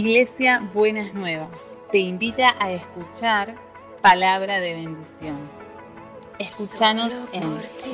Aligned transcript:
Iglesia 0.00 0.66
Buenas 0.72 1.12
Nuevas 1.12 1.50
te 1.92 1.98
invita 1.98 2.56
a 2.58 2.72
escuchar 2.72 3.54
palabra 4.00 4.58
de 4.58 4.72
bendición. 4.72 5.36
Escúchanos 6.38 7.12
en 7.34 7.42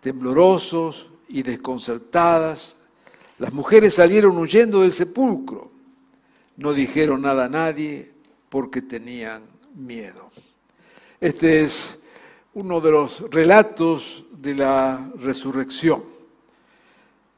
Temblorosos 0.00 1.06
y 1.28 1.44
desconcertadas, 1.44 2.74
las 3.38 3.52
mujeres 3.52 3.94
salieron 3.94 4.36
huyendo 4.36 4.80
del 4.80 4.90
sepulcro. 4.90 5.70
No 6.56 6.72
dijeron 6.72 7.22
nada 7.22 7.44
a 7.44 7.48
nadie 7.48 8.10
porque 8.48 8.82
tenían 8.82 9.44
miedo. 9.76 10.28
Este 11.20 11.60
es 11.60 11.99
uno 12.54 12.80
de 12.80 12.90
los 12.90 13.30
relatos 13.30 14.24
de 14.32 14.54
la 14.54 15.10
resurrección. 15.18 16.02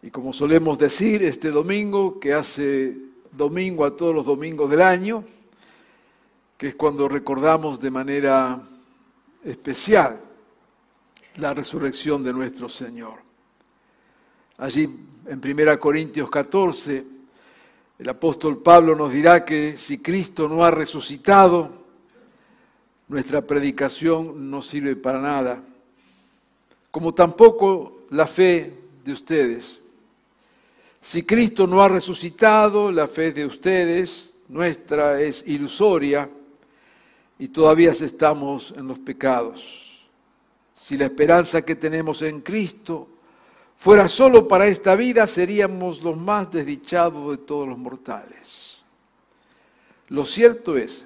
Y 0.03 0.11
como 0.11 0.33
solemos 0.33 0.78
decir, 0.78 1.23
este 1.23 1.50
domingo, 1.50 2.19
que 2.19 2.33
hace 2.33 2.97
domingo 3.31 3.84
a 3.84 3.97
todos 3.97 4.15
los 4.15 4.25
domingos 4.25 4.71
del 4.71 4.83
año, 4.83 5.25
que 6.56 6.69
es 6.69 6.75
cuando 6.75 7.09
recordamos 7.09 7.78
de 7.78 7.91
manera 7.91 8.62
especial 9.45 10.21
la 11.37 11.55
resurrección 11.55 12.23
de 12.23 12.33
nuestro 12.33 12.69
Señor. 12.69 13.21
Allí 14.59 14.84
en 15.27 15.41
1 15.44 15.79
Corintios 15.79 16.31
14, 16.31 17.05
el 17.99 18.09
apóstol 18.09 18.62
Pablo 18.62 18.97
nos 18.97 19.12
dirá 19.12 19.44
que 19.44 19.77
si 19.77 19.99
Cristo 19.99 20.49
no 20.49 20.65
ha 20.65 20.71
resucitado, 20.71 21.81
nuestra 23.12 23.43
predicación 23.43 24.50
no 24.50 24.62
sirve 24.62 24.97
para 24.97 25.21
nada, 25.21 25.62
como 26.91 27.12
tampoco 27.12 28.05
la 28.09 28.27
fe 28.27 28.73
de 29.05 29.12
ustedes. 29.12 29.78
Si 30.99 31.23
Cristo 31.23 31.67
no 31.67 31.83
ha 31.83 31.91
resucitado, 31.91 32.91
la 32.91 33.06
fe 33.06 33.31
de 33.33 33.45
ustedes, 33.45 34.33
nuestra, 34.49 35.21
es 35.21 35.47
ilusoria 35.47 36.31
y 37.39 37.49
todavía 37.49 37.91
estamos 37.91 38.73
en 38.78 38.89
los 38.89 38.99
pecados. 38.99 40.06
Si 40.75 40.97
la 40.97 41.05
esperanza 41.05 41.61
que 41.61 41.75
tenemos 41.75 42.23
en 42.23 42.41
Cristo 42.41 43.09
fuera 43.77 44.09
solo 44.09 44.49
para 44.49 44.67
esta 44.67 44.97
vida, 44.97 45.27
seríamos 45.27 46.00
los 46.00 46.17
más 46.17 46.50
desdichados 46.50 47.31
de 47.33 47.44
todos 47.44 47.69
los 47.69 47.77
mortales. 47.77 48.79
Lo 50.09 50.25
cierto 50.25 50.79
es 50.79 51.05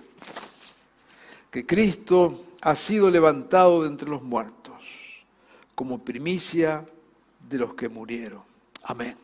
que 1.56 1.64
Cristo 1.64 2.38
ha 2.60 2.76
sido 2.76 3.10
levantado 3.10 3.80
de 3.80 3.88
entre 3.88 4.10
los 4.10 4.22
muertos 4.22 4.74
como 5.74 6.04
primicia 6.04 6.84
de 7.48 7.56
los 7.56 7.72
que 7.72 7.88
murieron. 7.88 8.42
Amén. 8.82 9.16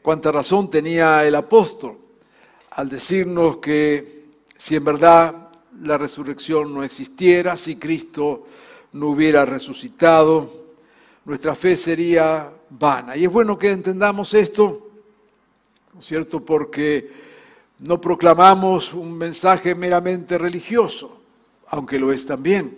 Cuánta 0.00 0.32
razón 0.32 0.70
tenía 0.70 1.22
el 1.26 1.34
apóstol 1.34 1.98
al 2.70 2.88
decirnos 2.88 3.58
que 3.58 4.24
si 4.56 4.74
en 4.74 4.84
verdad 4.84 5.50
la 5.82 5.98
resurrección 5.98 6.72
no 6.72 6.82
existiera, 6.82 7.58
si 7.58 7.76
Cristo 7.76 8.46
no 8.94 9.08
hubiera 9.08 9.44
resucitado, 9.44 10.50
nuestra 11.26 11.54
fe 11.54 11.76
sería 11.76 12.50
vana. 12.70 13.18
Y 13.18 13.24
es 13.24 13.30
bueno 13.30 13.58
que 13.58 13.70
entendamos 13.70 14.32
esto, 14.32 14.88
¿no 15.92 16.00
es 16.00 16.06
cierto? 16.06 16.42
Porque 16.42 17.31
no 17.82 18.00
proclamamos 18.00 18.94
un 18.94 19.12
mensaje 19.18 19.74
meramente 19.74 20.38
religioso, 20.38 21.20
aunque 21.68 21.98
lo 21.98 22.12
es 22.12 22.24
también. 22.24 22.76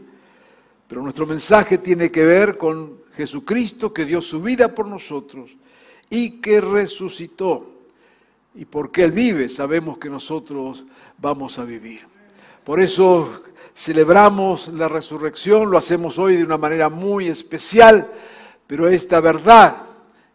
Pero 0.88 1.02
nuestro 1.02 1.26
mensaje 1.26 1.78
tiene 1.78 2.10
que 2.10 2.24
ver 2.24 2.56
con 2.56 3.02
Jesucristo 3.14 3.92
que 3.92 4.06
dio 4.06 4.22
su 4.22 4.40
vida 4.40 4.74
por 4.74 4.86
nosotros 4.86 5.50
y 6.08 6.40
que 6.40 6.60
resucitó. 6.60 7.70
Y 8.54 8.64
porque 8.64 9.02
Él 9.02 9.12
vive, 9.12 9.48
sabemos 9.48 9.98
que 9.98 10.08
nosotros 10.08 10.84
vamos 11.18 11.58
a 11.58 11.64
vivir. 11.64 12.06
Por 12.64 12.80
eso 12.80 13.42
celebramos 13.74 14.68
la 14.68 14.88
resurrección, 14.88 15.70
lo 15.70 15.76
hacemos 15.76 16.18
hoy 16.18 16.36
de 16.36 16.44
una 16.44 16.56
manera 16.56 16.88
muy 16.88 17.28
especial, 17.28 18.10
pero 18.66 18.88
esta 18.88 19.20
verdad 19.20 19.83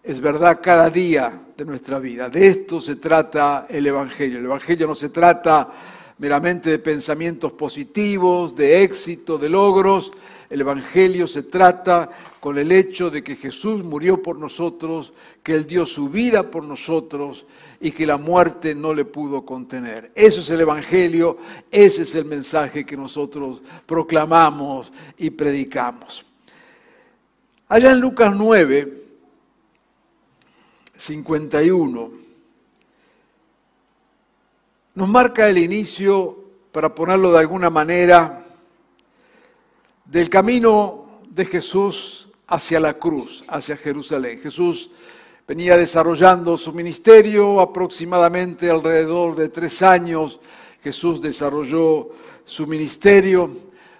es 0.09 0.19
verdad 0.19 0.59
cada 0.59 0.89
día 0.89 1.39
de 1.55 1.65
nuestra 1.65 1.99
vida. 1.99 2.29
De 2.29 2.47
esto 2.47 2.81
se 2.81 2.95
trata 2.95 3.67
el 3.69 3.85
Evangelio. 3.85 4.39
El 4.39 4.45
Evangelio 4.45 4.87
no 4.87 4.95
se 4.95 5.09
trata 5.09 5.69
meramente 6.17 6.71
de 6.71 6.79
pensamientos 6.79 7.51
positivos, 7.51 8.55
de 8.55 8.81
éxito, 8.81 9.37
de 9.37 9.49
logros. 9.49 10.11
El 10.49 10.61
Evangelio 10.61 11.27
se 11.27 11.43
trata 11.43 12.09
con 12.39 12.57
el 12.57 12.71
hecho 12.71 13.11
de 13.11 13.23
que 13.23 13.35
Jesús 13.35 13.83
murió 13.83 14.23
por 14.23 14.39
nosotros, 14.39 15.13
que 15.43 15.53
Él 15.53 15.67
dio 15.67 15.85
su 15.85 16.09
vida 16.09 16.49
por 16.49 16.63
nosotros 16.63 17.45
y 17.79 17.91
que 17.91 18.07
la 18.07 18.17
muerte 18.17 18.73
no 18.73 18.95
le 18.95 19.05
pudo 19.05 19.45
contener. 19.45 20.11
Eso 20.15 20.41
es 20.41 20.49
el 20.49 20.61
Evangelio, 20.61 21.37
ese 21.69 22.01
es 22.01 22.15
el 22.15 22.25
mensaje 22.25 22.83
que 22.83 22.97
nosotros 22.97 23.61
proclamamos 23.85 24.91
y 25.19 25.29
predicamos. 25.29 26.25
Allá 27.67 27.91
en 27.91 27.99
Lucas 27.99 28.35
9, 28.35 29.08
51, 30.99 32.11
nos 34.95 35.07
marca 35.07 35.47
el 35.47 35.57
inicio, 35.57 36.37
para 36.73 36.93
ponerlo 36.93 37.31
de 37.31 37.39
alguna 37.39 37.69
manera, 37.69 38.45
del 40.03 40.29
camino 40.29 41.21
de 41.29 41.45
Jesús 41.45 42.27
hacia 42.47 42.81
la 42.81 42.95
cruz, 42.95 43.45
hacia 43.47 43.77
Jerusalén. 43.77 44.41
Jesús 44.41 44.91
venía 45.47 45.77
desarrollando 45.77 46.57
su 46.57 46.73
ministerio 46.73 47.61
aproximadamente 47.61 48.69
alrededor 48.69 49.37
de 49.37 49.47
tres 49.47 49.81
años. 49.81 50.41
Jesús 50.83 51.21
desarrolló 51.21 52.09
su 52.43 52.67
ministerio, 52.67 53.49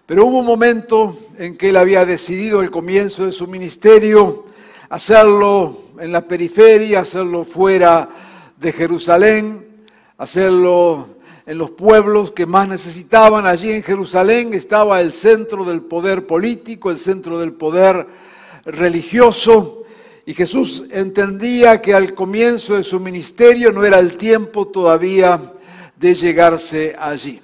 pero 0.05 0.25
hubo 0.25 0.39
un 0.39 0.45
momento 0.45 1.17
en 1.37 1.55
que 1.55 1.69
él 1.69 1.77
había 1.77 2.03
decidido 2.03 2.59
el 2.59 2.69
comienzo 2.69 3.25
de 3.25 3.31
su 3.31 3.47
ministerio 3.47 4.48
hacerlo 4.89 5.77
en 5.99 6.11
la 6.11 6.21
periferia, 6.27 7.01
hacerlo 7.01 7.45
fuera 7.45 8.09
de 8.59 8.73
Jerusalén, 8.73 9.65
hacerlo 10.17 11.07
en 11.45 11.57
los 11.57 11.71
pueblos 11.71 12.31
que 12.31 12.45
más 12.45 12.67
necesitaban. 12.67 13.45
Allí 13.45 13.71
en 13.71 13.83
Jerusalén 13.83 14.53
estaba 14.53 14.99
el 15.01 15.11
centro 15.11 15.63
del 15.63 15.81
poder 15.81 16.25
político, 16.25 16.89
el 16.89 16.97
centro 16.97 17.39
del 17.39 17.53
poder 17.53 18.05
religioso. 18.65 19.83
Y 20.25 20.33
Jesús 20.33 20.83
entendía 20.91 21.81
que 21.81 21.93
al 21.93 22.13
comienzo 22.13 22.75
de 22.75 22.83
su 22.83 22.99
ministerio 22.99 23.71
no 23.71 23.85
era 23.85 23.99
el 23.99 24.17
tiempo 24.17 24.67
todavía 24.67 25.39
de 25.95 26.15
llegarse 26.15 26.95
allí. 26.99 27.41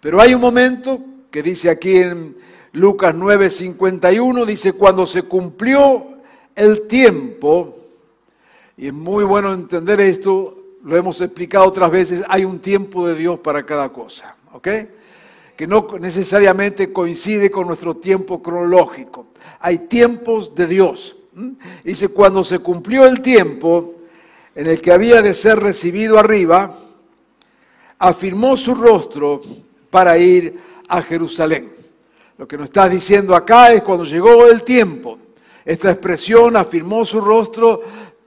Pero 0.00 0.20
hay 0.20 0.34
un 0.34 0.40
momento 0.40 1.00
que 1.30 1.42
dice 1.42 1.70
aquí 1.70 1.96
en 1.96 2.36
Lucas 2.72 3.14
9:51, 3.14 4.44
dice, 4.44 4.72
cuando 4.74 5.06
se 5.06 5.22
cumplió 5.22 6.17
el 6.58 6.88
tiempo, 6.88 7.76
y 8.76 8.88
es 8.88 8.92
muy 8.92 9.24
bueno 9.24 9.52
entender 9.52 10.00
esto, 10.00 10.56
lo 10.82 10.96
hemos 10.96 11.20
explicado 11.20 11.66
otras 11.66 11.90
veces, 11.90 12.24
hay 12.28 12.44
un 12.44 12.58
tiempo 12.58 13.06
de 13.06 13.14
Dios 13.14 13.38
para 13.40 13.64
cada 13.64 13.92
cosa, 13.92 14.36
¿ok? 14.52 14.68
Que 15.56 15.66
no 15.66 15.86
necesariamente 16.00 16.92
coincide 16.92 17.50
con 17.50 17.66
nuestro 17.66 17.96
tiempo 17.96 18.42
cronológico. 18.42 19.26
Hay 19.60 19.78
tiempos 19.78 20.54
de 20.54 20.66
Dios. 20.66 21.16
Dice, 21.84 22.08
cuando 22.08 22.42
se 22.42 22.58
cumplió 22.58 23.06
el 23.06 23.20
tiempo 23.20 23.94
en 24.54 24.66
el 24.66 24.80
que 24.80 24.92
había 24.92 25.22
de 25.22 25.34
ser 25.34 25.60
recibido 25.60 26.18
arriba, 26.18 26.76
afirmó 27.98 28.56
su 28.56 28.74
rostro 28.74 29.40
para 29.90 30.18
ir 30.18 30.58
a 30.88 31.02
Jerusalén. 31.02 31.72
Lo 32.36 32.46
que 32.46 32.56
nos 32.56 32.66
está 32.66 32.88
diciendo 32.88 33.34
acá 33.34 33.72
es 33.72 33.82
cuando 33.82 34.04
llegó 34.04 34.46
el 34.46 34.62
tiempo. 34.62 35.18
Esta 35.68 35.90
expresión 35.90 36.56
afirmó 36.56 37.04
su 37.04 37.20
rostro, 37.20 37.82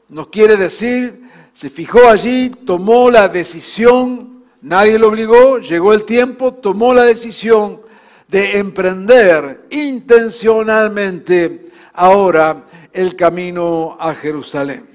nos 0.10 0.28
quiere 0.28 0.58
decir, 0.58 1.24
se 1.52 1.72
fijó 1.72 2.08
allí, 2.08 2.52
tomó 2.68 3.10
la 3.10 3.28
decisión, 3.30 4.44
nadie 4.62 5.00
lo 5.00 5.08
obligó, 5.08 5.58
llegó 5.58 5.92
el 5.92 6.04
tiempo, 6.04 6.54
tomó 6.54 6.94
la 6.94 7.02
decisión 7.02 7.82
de 8.28 8.60
emprender 8.60 9.66
intencionalmente 9.72 11.72
ahora 11.94 12.64
el 12.94 13.16
camino 13.16 13.98
a 14.00 14.14
Jerusalén. 14.14 14.86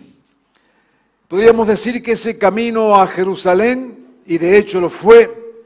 Podríamos 1.27 1.67
decir 1.67 2.01
que 2.01 2.13
ese 2.13 2.39
camino 2.39 2.95
a 2.95 3.09
Jerusalén, 3.09 4.07
y 4.25 4.39
de 4.39 4.57
hecho 4.57 4.81
lo 4.81 4.89
fue, 4.89 5.57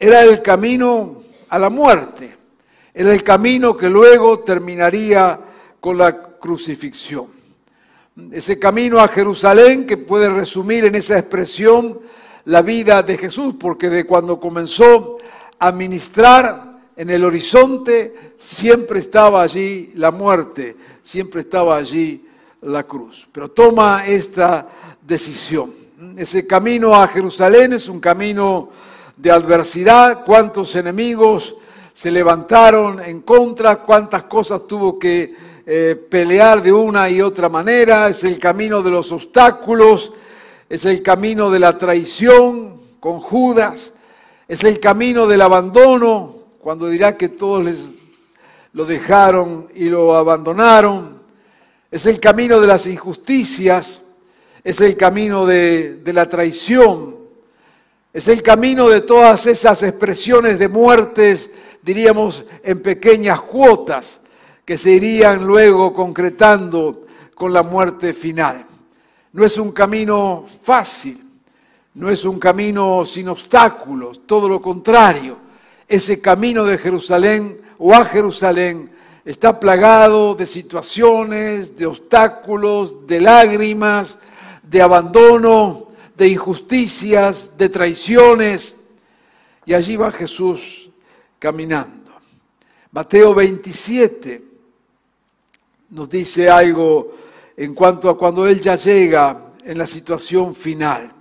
era 0.00 0.24
el 0.24 0.42
camino 0.42 1.22
a 1.48 1.60
la 1.60 1.70
muerte, 1.70 2.36
era 2.92 3.14
el 3.14 3.22
camino 3.22 3.76
que 3.76 3.88
luego 3.88 4.40
terminaría 4.40 5.38
con 5.84 5.98
la 5.98 6.23
crucifixión. 6.44 7.28
Ese 8.30 8.58
camino 8.58 9.00
a 9.00 9.08
Jerusalén 9.08 9.86
que 9.86 9.96
puede 9.96 10.28
resumir 10.28 10.84
en 10.84 10.94
esa 10.94 11.18
expresión 11.18 12.00
la 12.44 12.60
vida 12.60 13.02
de 13.02 13.16
Jesús, 13.16 13.54
porque 13.58 13.88
de 13.88 14.04
cuando 14.04 14.38
comenzó 14.38 15.16
a 15.58 15.72
ministrar 15.72 16.80
en 16.94 17.08
el 17.08 17.24
horizonte 17.24 18.34
siempre 18.38 19.00
estaba 19.00 19.40
allí 19.40 19.92
la 19.94 20.10
muerte, 20.10 20.76
siempre 21.02 21.40
estaba 21.40 21.78
allí 21.78 22.26
la 22.60 22.82
cruz. 22.82 23.26
Pero 23.32 23.50
toma 23.50 24.04
esta 24.04 24.68
decisión. 25.00 25.72
Ese 26.14 26.46
camino 26.46 26.94
a 26.94 27.08
Jerusalén 27.08 27.72
es 27.72 27.88
un 27.88 28.00
camino 28.00 28.68
de 29.16 29.30
adversidad, 29.30 30.26
cuántos 30.26 30.76
enemigos 30.76 31.54
se 31.94 32.10
levantaron 32.10 33.00
en 33.00 33.22
contra, 33.22 33.76
cuántas 33.76 34.24
cosas 34.24 34.66
tuvo 34.66 34.98
que 34.98 35.53
eh, 35.66 35.96
pelear 36.10 36.62
de 36.62 36.72
una 36.72 37.08
y 37.08 37.22
otra 37.22 37.48
manera, 37.48 38.08
es 38.08 38.22
el 38.24 38.38
camino 38.38 38.82
de 38.82 38.90
los 38.90 39.10
obstáculos, 39.12 40.12
es 40.68 40.84
el 40.84 41.02
camino 41.02 41.50
de 41.50 41.58
la 41.58 41.78
traición 41.78 42.80
con 43.00 43.20
Judas, 43.20 43.92
es 44.46 44.62
el 44.64 44.78
camino 44.78 45.26
del 45.26 45.40
abandono, 45.40 46.34
cuando 46.60 46.88
dirá 46.88 47.16
que 47.16 47.30
todos 47.30 47.64
les 47.64 47.88
lo 48.74 48.84
dejaron 48.84 49.68
y 49.74 49.84
lo 49.84 50.16
abandonaron, 50.16 51.22
es 51.90 52.06
el 52.06 52.20
camino 52.20 52.60
de 52.60 52.66
las 52.66 52.86
injusticias, 52.86 54.02
es 54.62 54.80
el 54.80 54.96
camino 54.96 55.46
de, 55.46 55.96
de 55.96 56.12
la 56.12 56.28
traición, 56.28 57.16
es 58.12 58.28
el 58.28 58.42
camino 58.42 58.88
de 58.88 59.00
todas 59.00 59.46
esas 59.46 59.82
expresiones 59.82 60.58
de 60.58 60.68
muertes, 60.68 61.48
diríamos, 61.82 62.44
en 62.62 62.82
pequeñas 62.82 63.40
cuotas, 63.40 64.20
que 64.64 64.78
se 64.78 64.92
irían 64.92 65.44
luego 65.44 65.92
concretando 65.92 67.06
con 67.34 67.52
la 67.52 67.62
muerte 67.62 68.14
final. 68.14 68.64
No 69.32 69.44
es 69.44 69.58
un 69.58 69.72
camino 69.72 70.46
fácil, 70.62 71.22
no 71.94 72.10
es 72.10 72.24
un 72.24 72.38
camino 72.38 73.04
sin 73.04 73.28
obstáculos, 73.28 74.22
todo 74.26 74.48
lo 74.48 74.62
contrario. 74.62 75.36
Ese 75.86 76.20
camino 76.20 76.64
de 76.64 76.78
Jerusalén 76.78 77.60
o 77.78 77.92
a 77.92 78.04
Jerusalén 78.04 78.90
está 79.24 79.58
plagado 79.60 80.34
de 80.34 80.46
situaciones, 80.46 81.76
de 81.76 81.86
obstáculos, 81.86 83.06
de 83.06 83.20
lágrimas, 83.20 84.16
de 84.62 84.80
abandono, 84.80 85.88
de 86.16 86.28
injusticias, 86.28 87.52
de 87.56 87.68
traiciones. 87.68 88.74
Y 89.66 89.74
allí 89.74 89.96
va 89.96 90.10
Jesús 90.10 90.90
caminando. 91.38 92.12
Mateo 92.92 93.34
27 93.34 94.53
nos 95.90 96.08
dice 96.08 96.50
algo 96.50 97.14
en 97.56 97.74
cuanto 97.74 98.08
a 98.08 98.18
cuando 98.18 98.46
Él 98.46 98.60
ya 98.60 98.76
llega 98.76 99.52
en 99.64 99.78
la 99.78 99.86
situación 99.86 100.54
final. 100.54 101.12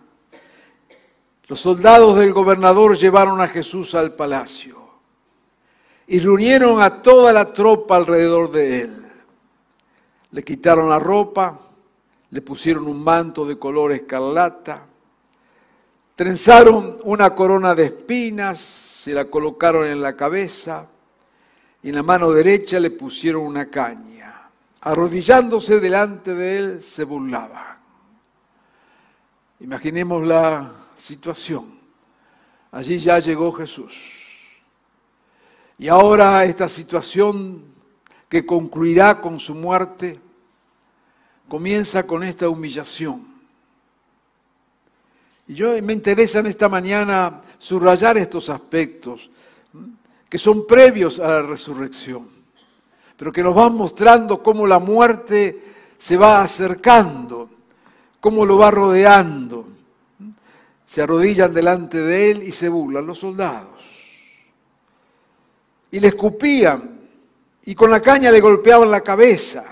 Los 1.48 1.60
soldados 1.60 2.18
del 2.18 2.34
gobernador 2.34 2.98
llevaron 2.98 3.42
a 3.42 3.48
Jesús 3.48 3.96
al 3.96 4.14
palacio 4.14 4.84
y 6.08 6.20
reunieron 6.20 6.82
a 6.82 7.02
toda 7.02 7.32
la 7.34 7.52
tropa 7.54 7.98
alrededor 7.98 8.52
de 8.52 8.82
él. 8.82 9.06
Le 10.32 10.44
quitaron 10.44 10.90
la 10.90 11.00
ropa, 11.00 11.60
le 12.32 12.42
pusieron 12.42 12.88
un 12.88 13.04
manto 13.04 13.46
de 13.46 13.58
color 13.58 13.92
escarlata, 13.92 14.86
trenzaron 16.16 16.98
una 17.04 17.36
corona 17.36 17.76
de 17.76 17.86
espinas, 17.86 18.60
se 18.60 19.12
la 19.12 19.26
colocaron 19.26 19.88
en 19.88 20.02
la 20.02 20.16
cabeza 20.16 20.88
y 21.82 21.90
en 21.90 21.96
la 21.96 22.04
mano 22.04 22.32
derecha 22.32 22.80
le 22.80 22.92
pusieron 22.92 23.44
una 23.44 23.70
caña. 23.70 24.43
Arrodillándose 24.86 25.80
delante 25.80 26.36
de 26.36 26.58
él 26.58 26.84
se 26.84 27.06
burlaban. 27.06 27.78
Imaginemos 29.62 30.28
la 30.28 30.74
situación. 30.98 31.80
Allí 32.70 33.00
ya 33.00 33.18
llegó 33.20 33.54
Jesús. 33.54 33.94
Y 35.78 35.88
ahora 35.88 36.44
esta 36.44 36.68
situación 36.68 37.64
que 38.28 38.46
concluirá 38.46 39.22
con 39.22 39.40
su 39.40 39.56
muerte 39.56 40.20
comienza 41.48 42.06
con 42.06 42.24
esta 42.24 42.50
humillación. 42.50 43.26
Y 45.48 45.54
yo 45.56 45.82
me 45.82 45.94
interesa 45.94 46.40
en 46.40 46.48
esta 46.48 46.68
mañana 46.68 47.42
subrayar 47.58 48.18
estos 48.18 48.50
aspectos 48.50 49.30
que 50.28 50.38
son 50.38 50.68
previos 50.68 51.20
a 51.20 51.28
la 51.28 51.42
resurrección, 51.44 52.28
pero 53.18 53.32
que 53.32 53.44
nos 53.44 53.56
van 53.56 53.76
mostrando 53.76 54.42
cómo 54.42 54.66
la 54.68 54.80
muerte 54.80 55.62
se 55.98 56.18
va 56.18 56.42
acercando, 56.42 57.50
cómo 58.20 58.46
lo 58.46 58.58
va 58.58 58.72
rodeando. 58.72 59.68
Se 60.86 61.02
arrodillan 61.02 61.54
delante 61.54 62.00
de 62.00 62.32
él 62.32 62.44
y 62.44 62.52
se 62.52 62.70
burlan 62.70 63.06
los 63.06 63.20
soldados. 63.20 63.82
Y 65.92 66.00
le 66.00 66.08
escupían 66.08 67.00
y 67.66 67.76
con 67.76 67.90
la 67.90 68.02
caña 68.02 68.32
le 68.32 68.42
golpeaban 68.42 68.92
la 68.92 69.02
cabeza. 69.02 69.64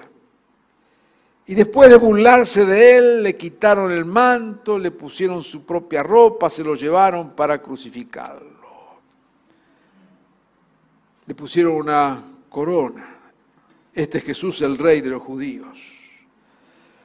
Y 1.46 1.56
después 1.56 1.90
de 1.90 1.98
burlarse 1.98 2.66
de 2.66 2.98
él, 2.98 3.24
le 3.24 3.36
quitaron 3.36 3.92
el 3.92 4.06
manto, 4.06 4.80
le 4.80 4.92
pusieron 4.92 5.44
su 5.44 5.66
propia 5.66 6.02
ropa, 6.02 6.50
se 6.50 6.64
lo 6.64 6.76
llevaron 6.76 7.32
para 7.32 7.62
crucificarlo. 7.62 8.52
Le 11.26 11.36
pusieron 11.36 11.74
una 11.74 12.24
corona. 12.50 13.11
Este 13.94 14.20
es 14.20 14.24
Jesús, 14.24 14.62
el 14.62 14.78
rey 14.78 15.02
de 15.02 15.10
los 15.10 15.22
judíos. 15.22 15.78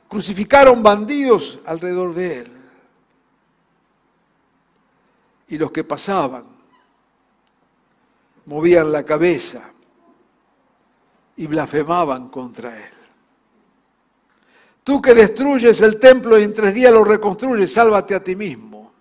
Crucificaron 0.08 0.82
bandidos 0.82 1.58
alrededor 1.64 2.14
de 2.14 2.38
él. 2.38 2.52
Y 5.48 5.58
los 5.58 5.70
que 5.70 5.84
pasaban 5.84 6.46
movían 8.46 8.92
la 8.92 9.04
cabeza 9.04 9.72
y 11.36 11.46
blasfemaban 11.46 12.28
contra 12.28 12.76
él. 12.76 12.92
Tú 14.82 15.02
que 15.02 15.14
destruyes 15.14 15.80
el 15.80 15.98
templo 15.98 16.38
y 16.38 16.44
en 16.44 16.54
tres 16.54 16.72
días 16.72 16.92
lo 16.92 17.02
reconstruyes, 17.02 17.72
sálvate 17.72 18.14
a 18.14 18.22
ti 18.22 18.36
mismo. 18.36 18.92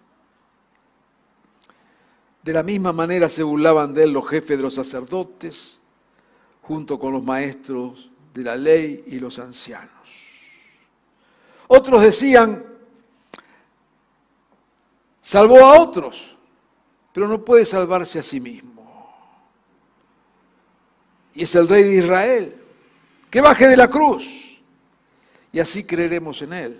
De 2.42 2.54
la 2.54 2.64
misma 2.64 2.92
manera 2.92 3.30
se 3.30 3.44
burlaban 3.44 3.94
de 3.94 4.04
él 4.04 4.12
los 4.12 4.28
jefes 4.28 4.58
de 4.58 4.64
los 4.64 4.74
sacerdotes, 4.74 5.80
junto 6.68 6.98
con 6.98 7.14
los 7.14 7.24
maestros 7.24 8.10
de 8.34 8.44
la 8.44 8.56
ley 8.56 9.04
y 9.08 9.20
los 9.20 9.38
ancianos. 9.38 9.92
Otros 11.68 12.02
decían, 12.02 12.66
salvó 15.22 15.60
a 15.60 15.80
otros, 15.80 16.36
pero 17.14 17.28
no 17.28 17.44
puede 17.46 17.66
salvarse 17.66 18.18
a 18.18 18.24
sí 18.24 18.40
mismo. 18.40 18.74
Y 21.36 21.44
es 21.44 21.54
el 21.54 21.68
rey 21.68 21.84
de 21.84 21.96
Israel, 21.98 22.56
que 23.30 23.42
baje 23.42 23.68
de 23.68 23.78
la 23.78 23.88
cruz, 23.88 24.60
y 25.52 25.60
así 25.60 25.84
creeremos 25.84 26.42
en 26.42 26.54
él. 26.54 26.80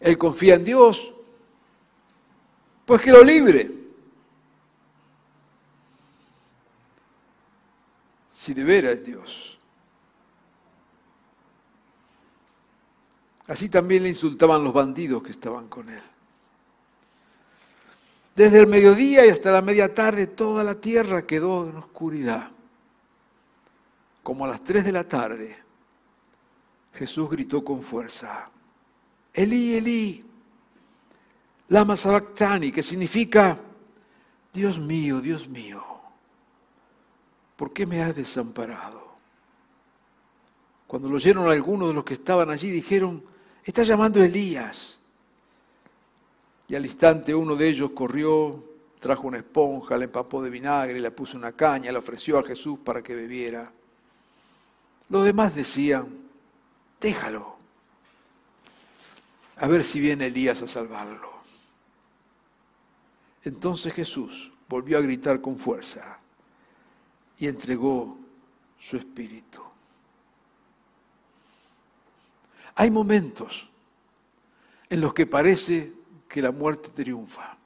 Él 0.00 0.16
confía 0.16 0.54
en 0.54 0.64
Dios, 0.64 1.12
pues 2.86 3.02
que 3.02 3.10
lo 3.10 3.22
libre. 3.22 3.77
Si 8.38 8.54
de 8.54 8.62
veras 8.62 9.02
Dios. 9.02 9.58
Así 13.48 13.68
también 13.68 14.04
le 14.04 14.10
insultaban 14.10 14.62
los 14.62 14.72
bandidos 14.72 15.24
que 15.24 15.32
estaban 15.32 15.66
con 15.66 15.88
él. 15.88 16.02
Desde 18.36 18.60
el 18.60 18.68
mediodía 18.68 19.26
y 19.26 19.30
hasta 19.30 19.50
la 19.50 19.60
media 19.60 19.92
tarde 19.92 20.28
toda 20.28 20.62
la 20.62 20.76
tierra 20.76 21.26
quedó 21.26 21.68
en 21.68 21.78
oscuridad. 21.78 22.52
Como 24.22 24.44
a 24.44 24.48
las 24.48 24.62
tres 24.62 24.84
de 24.84 24.92
la 24.92 25.02
tarde, 25.02 25.58
Jesús 26.94 27.28
gritó 27.28 27.64
con 27.64 27.82
fuerza, 27.82 28.44
Elí, 29.32 29.74
Elí, 29.74 30.24
lama 31.70 31.96
sabactani, 31.96 32.70
que 32.70 32.84
significa, 32.84 33.58
Dios 34.52 34.78
mío, 34.78 35.20
Dios 35.20 35.48
mío, 35.48 35.97
¿por 37.58 37.72
qué 37.72 37.86
me 37.86 38.00
has 38.00 38.14
desamparado? 38.14 39.02
Cuando 40.86 41.10
lo 41.10 41.16
oyeron 41.16 41.50
algunos 41.50 41.88
de 41.88 41.94
los 41.94 42.04
que 42.04 42.14
estaban 42.14 42.50
allí, 42.50 42.70
dijeron, 42.70 43.22
está 43.64 43.82
llamando 43.82 44.22
Elías. 44.22 44.96
Y 46.68 46.76
al 46.76 46.84
instante 46.84 47.34
uno 47.34 47.56
de 47.56 47.68
ellos 47.68 47.90
corrió, 47.90 48.64
trajo 49.00 49.26
una 49.26 49.38
esponja, 49.38 49.98
la 49.98 50.04
empapó 50.04 50.40
de 50.40 50.50
vinagre, 50.50 51.00
le 51.00 51.10
puso 51.10 51.36
una 51.36 51.50
caña, 51.50 51.90
la 51.90 51.98
ofreció 51.98 52.38
a 52.38 52.44
Jesús 52.44 52.78
para 52.78 53.02
que 53.02 53.16
bebiera. 53.16 53.72
Los 55.08 55.24
demás 55.24 55.52
decían, 55.52 56.06
déjalo, 57.00 57.56
a 59.56 59.66
ver 59.66 59.84
si 59.84 59.98
viene 59.98 60.26
Elías 60.26 60.62
a 60.62 60.68
salvarlo. 60.68 61.32
Entonces 63.42 63.92
Jesús 63.92 64.52
volvió 64.68 64.98
a 64.98 65.00
gritar 65.00 65.40
con 65.40 65.58
fuerza 65.58 66.20
y 67.38 67.46
entregó 67.46 68.16
su 68.80 68.96
espíritu. 68.96 69.62
Hay 72.74 72.90
momentos 72.90 73.68
en 74.90 75.00
los 75.00 75.12
que 75.14 75.26
parece 75.26 75.92
que 76.28 76.42
la 76.42 76.52
muerte 76.52 76.88
triunfa. 76.90 77.56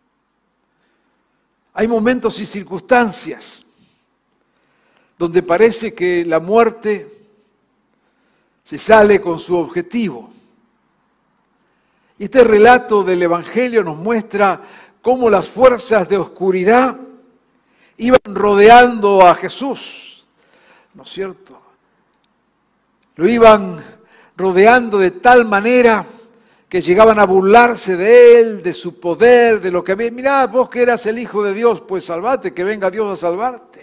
Hay 1.74 1.88
momentos 1.88 2.38
y 2.40 2.46
circunstancias 2.46 3.64
donde 5.18 5.42
parece 5.42 5.94
que 5.94 6.24
la 6.24 6.40
muerte 6.40 7.26
se 8.64 8.78
sale 8.78 9.20
con 9.20 9.38
su 9.38 9.56
objetivo. 9.56 10.30
Y 12.18 12.24
este 12.24 12.44
relato 12.44 13.02
del 13.02 13.22
Evangelio 13.22 13.82
nos 13.84 13.96
muestra 13.96 14.60
cómo 15.00 15.30
las 15.30 15.48
fuerzas 15.48 16.08
de 16.08 16.16
oscuridad 16.16 16.98
iban 17.98 18.20
rodeando 18.34 19.26
a 19.26 19.34
Jesús, 19.34 20.26
¿no 20.94 21.02
es 21.02 21.10
cierto? 21.10 21.60
Lo 23.16 23.28
iban 23.28 23.82
rodeando 24.36 24.98
de 24.98 25.10
tal 25.10 25.44
manera 25.44 26.06
que 26.68 26.80
llegaban 26.80 27.18
a 27.18 27.26
burlarse 27.26 27.96
de 27.96 28.40
él, 28.40 28.62
de 28.62 28.72
su 28.72 28.98
poder, 28.98 29.60
de 29.60 29.70
lo 29.70 29.84
que 29.84 29.92
había. 29.92 30.10
Mirá, 30.10 30.46
vos 30.46 30.70
que 30.70 30.82
eras 30.82 31.04
el 31.04 31.18
Hijo 31.18 31.44
de 31.44 31.52
Dios, 31.52 31.82
pues 31.82 32.06
salvate, 32.06 32.54
que 32.54 32.64
venga 32.64 32.90
Dios 32.90 33.12
a 33.12 33.16
salvarte. 33.16 33.80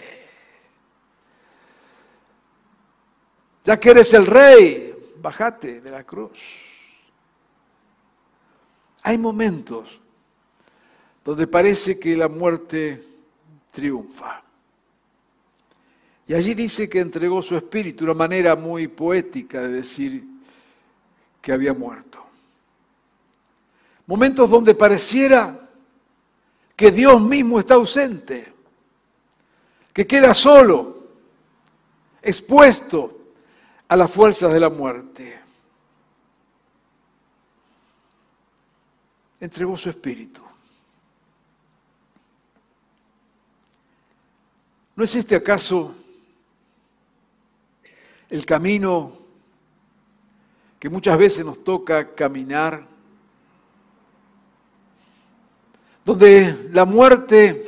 Ya 3.64 3.78
que 3.78 3.90
eres 3.90 4.12
el 4.12 4.26
rey, 4.26 5.14
bajate 5.18 5.80
de 5.80 5.90
la 5.90 6.02
cruz. 6.02 6.40
Hay 9.02 9.16
momentos 9.18 10.00
donde 11.24 11.46
parece 11.46 11.98
que 11.98 12.16
la 12.16 12.28
muerte 12.28 13.09
triunfa. 13.70 14.42
Y 16.26 16.34
allí 16.34 16.54
dice 16.54 16.88
que 16.88 17.00
entregó 17.00 17.42
su 17.42 17.56
espíritu, 17.56 18.04
una 18.04 18.14
manera 18.14 18.54
muy 18.54 18.86
poética 18.86 19.62
de 19.62 19.68
decir 19.68 20.24
que 21.40 21.52
había 21.52 21.74
muerto. 21.74 22.24
Momentos 24.06 24.48
donde 24.48 24.74
pareciera 24.74 25.68
que 26.76 26.90
Dios 26.90 27.20
mismo 27.20 27.58
está 27.58 27.74
ausente, 27.74 28.52
que 29.92 30.06
queda 30.06 30.34
solo, 30.34 31.08
expuesto 32.22 33.32
a 33.88 33.96
las 33.96 34.10
fuerzas 34.10 34.52
de 34.52 34.60
la 34.60 34.70
muerte. 34.70 35.40
Entregó 39.40 39.76
su 39.76 39.90
espíritu. 39.90 40.42
¿No 45.00 45.04
es 45.04 45.14
este 45.14 45.34
acaso 45.34 45.94
el 48.28 48.44
camino 48.44 49.12
que 50.78 50.90
muchas 50.90 51.16
veces 51.16 51.42
nos 51.42 51.64
toca 51.64 52.14
caminar 52.14 52.86
donde 56.04 56.68
la 56.70 56.84
muerte 56.84 57.66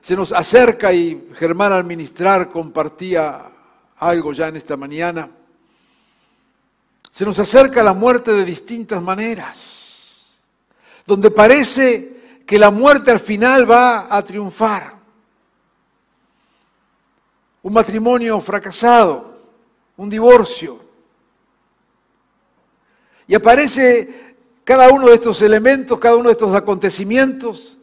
se 0.00 0.16
nos 0.16 0.32
acerca 0.32 0.90
y 0.90 1.28
Germán 1.34 1.74
al 1.74 1.84
ministrar 1.84 2.50
compartía 2.50 3.42
algo 3.98 4.32
ya 4.32 4.48
en 4.48 4.56
esta 4.56 4.74
mañana. 4.78 5.28
Se 7.10 7.26
nos 7.26 7.38
acerca 7.38 7.82
la 7.82 7.92
muerte 7.92 8.32
de 8.32 8.46
distintas 8.46 9.02
maneras, 9.02 10.30
donde 11.06 11.30
parece 11.30 12.40
que 12.46 12.58
la 12.58 12.70
muerte 12.70 13.10
al 13.10 13.20
final 13.20 13.70
va 13.70 14.16
a 14.16 14.22
triunfar. 14.22 14.99
Un 17.62 17.72
matrimonio 17.72 18.40
fracasado, 18.40 19.38
un 19.96 20.08
divorcio. 20.08 20.80
Y 23.26 23.34
aparece 23.34 24.34
cada 24.64 24.90
uno 24.90 25.08
de 25.08 25.14
estos 25.14 25.42
elementos, 25.42 25.98
cada 25.98 26.16
uno 26.16 26.28
de 26.28 26.32
estos 26.32 26.54
acontecimientos, 26.54 27.76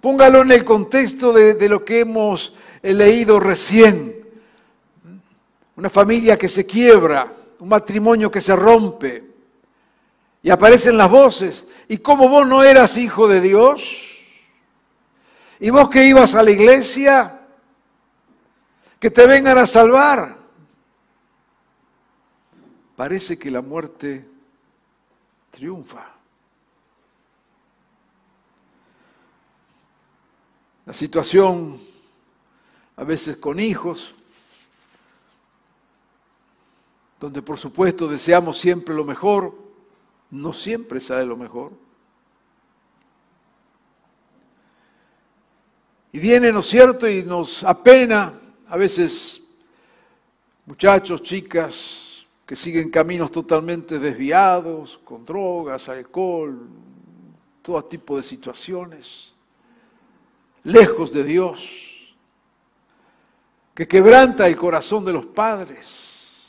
póngalo 0.00 0.42
en 0.42 0.52
el 0.52 0.64
contexto 0.64 1.32
de, 1.32 1.68
lo 1.68 1.84
que 1.84 2.00
hemos 2.00 2.52
leído 2.82 3.40
recién. 3.40 4.14
Una 5.76 5.88
familia 5.88 6.36
que 6.36 6.48
se 6.48 6.66
quiebra, 6.66 7.32
un 7.58 7.68
matrimonio 7.68 8.30
que 8.30 8.40
se 8.40 8.54
rompe, 8.54 9.24
y 10.42 10.50
aparecen 10.50 10.98
las 10.98 11.10
voces. 11.10 11.64
¿Y 11.88 11.96
cómo 11.98 12.28
vos 12.28 12.46
no 12.46 12.62
eras 12.62 12.98
hijo 12.98 13.26
de 13.26 13.40
Dios? 13.40 14.18
¿Y 15.58 15.70
vos 15.70 15.88
que 15.88 16.04
ibas 16.04 16.34
a 16.34 16.42
la 16.42 16.50
iglesia? 16.50 17.43
Que 19.04 19.10
te 19.10 19.26
vengan 19.26 19.58
a 19.58 19.66
salvar. 19.66 20.34
Parece 22.96 23.38
que 23.38 23.50
la 23.50 23.60
muerte 23.60 24.26
triunfa. 25.50 26.10
La 30.86 30.94
situación, 30.94 31.78
a 32.96 33.04
veces 33.04 33.36
con 33.36 33.60
hijos, 33.60 34.14
donde 37.20 37.42
por 37.42 37.58
supuesto 37.58 38.08
deseamos 38.08 38.56
siempre 38.56 38.94
lo 38.94 39.04
mejor, 39.04 39.54
no 40.30 40.54
siempre 40.54 40.98
sale 40.98 41.26
lo 41.26 41.36
mejor. 41.36 41.72
Y 46.10 46.18
viene, 46.18 46.50
¿no 46.50 46.60
es 46.60 46.66
cierto?, 46.66 47.06
y 47.06 47.22
nos 47.22 47.64
apena, 47.64 48.40
a 48.74 48.76
veces, 48.76 49.40
muchachos, 50.66 51.22
chicas, 51.22 52.26
que 52.44 52.56
siguen 52.56 52.90
caminos 52.90 53.30
totalmente 53.30 54.00
desviados, 54.00 54.98
con 55.04 55.24
drogas, 55.24 55.88
alcohol, 55.88 56.66
todo 57.62 57.84
tipo 57.84 58.16
de 58.16 58.24
situaciones, 58.24 59.32
lejos 60.64 61.12
de 61.12 61.22
Dios, 61.22 61.70
que 63.74 63.86
quebranta 63.86 64.48
el 64.48 64.56
corazón 64.56 65.04
de 65.04 65.12
los 65.12 65.26
padres. 65.26 66.48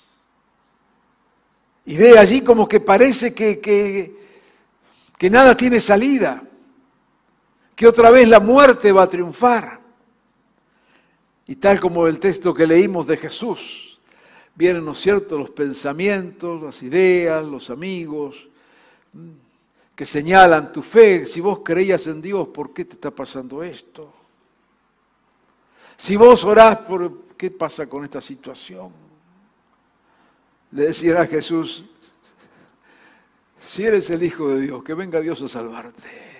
Y 1.85 1.95
ve 1.95 2.17
allí 2.17 2.41
como 2.41 2.67
que 2.67 2.79
parece 2.79 3.35
que, 3.35 3.59
que, 3.59 4.17
que 5.15 5.29
nada 5.29 5.55
tiene 5.55 5.79
salida, 5.79 6.41
que 7.75 7.85
otra 7.85 8.09
vez 8.09 8.27
la 8.27 8.39
muerte 8.39 8.91
va 8.91 9.03
a 9.03 9.07
triunfar. 9.07 9.84
Y 11.47 11.57
tal 11.57 11.79
como 11.79 12.07
el 12.07 12.19
texto 12.19 12.53
que 12.53 12.65
leímos 12.65 13.05
de 13.05 13.17
Jesús, 13.17 13.99
vienen, 14.55 14.83
¿no 14.83 14.93
es 14.93 14.99
cierto?, 14.99 15.37
los 15.37 15.51
pensamientos, 15.51 16.61
las 16.61 16.81
ideas, 16.81 17.43
los 17.43 17.69
amigos, 17.69 18.47
que 19.95 20.05
señalan 20.05 20.71
tu 20.71 20.81
fe. 20.81 21.25
Si 21.25 21.39
vos 21.39 21.59
creías 21.63 22.07
en 22.07 22.21
Dios, 22.21 22.47
¿por 22.47 22.73
qué 22.73 22.85
te 22.85 22.95
está 22.95 23.11
pasando 23.11 23.61
esto? 23.63 24.11
Si 25.97 26.15
vos 26.15 26.43
orás, 26.43 26.77
¿por 26.77 27.25
qué 27.37 27.51
pasa 27.51 27.87
con 27.87 28.03
esta 28.03 28.21
situación? 28.21 28.91
Le 30.71 30.87
decía 30.87 31.21
a 31.21 31.27
Jesús, 31.27 31.85
si 33.63 33.83
eres 33.83 34.09
el 34.09 34.23
Hijo 34.23 34.49
de 34.49 34.61
Dios, 34.61 34.83
que 34.83 34.93
venga 34.93 35.21
Dios 35.21 35.41
a 35.41 35.47
salvarte. 35.47 36.34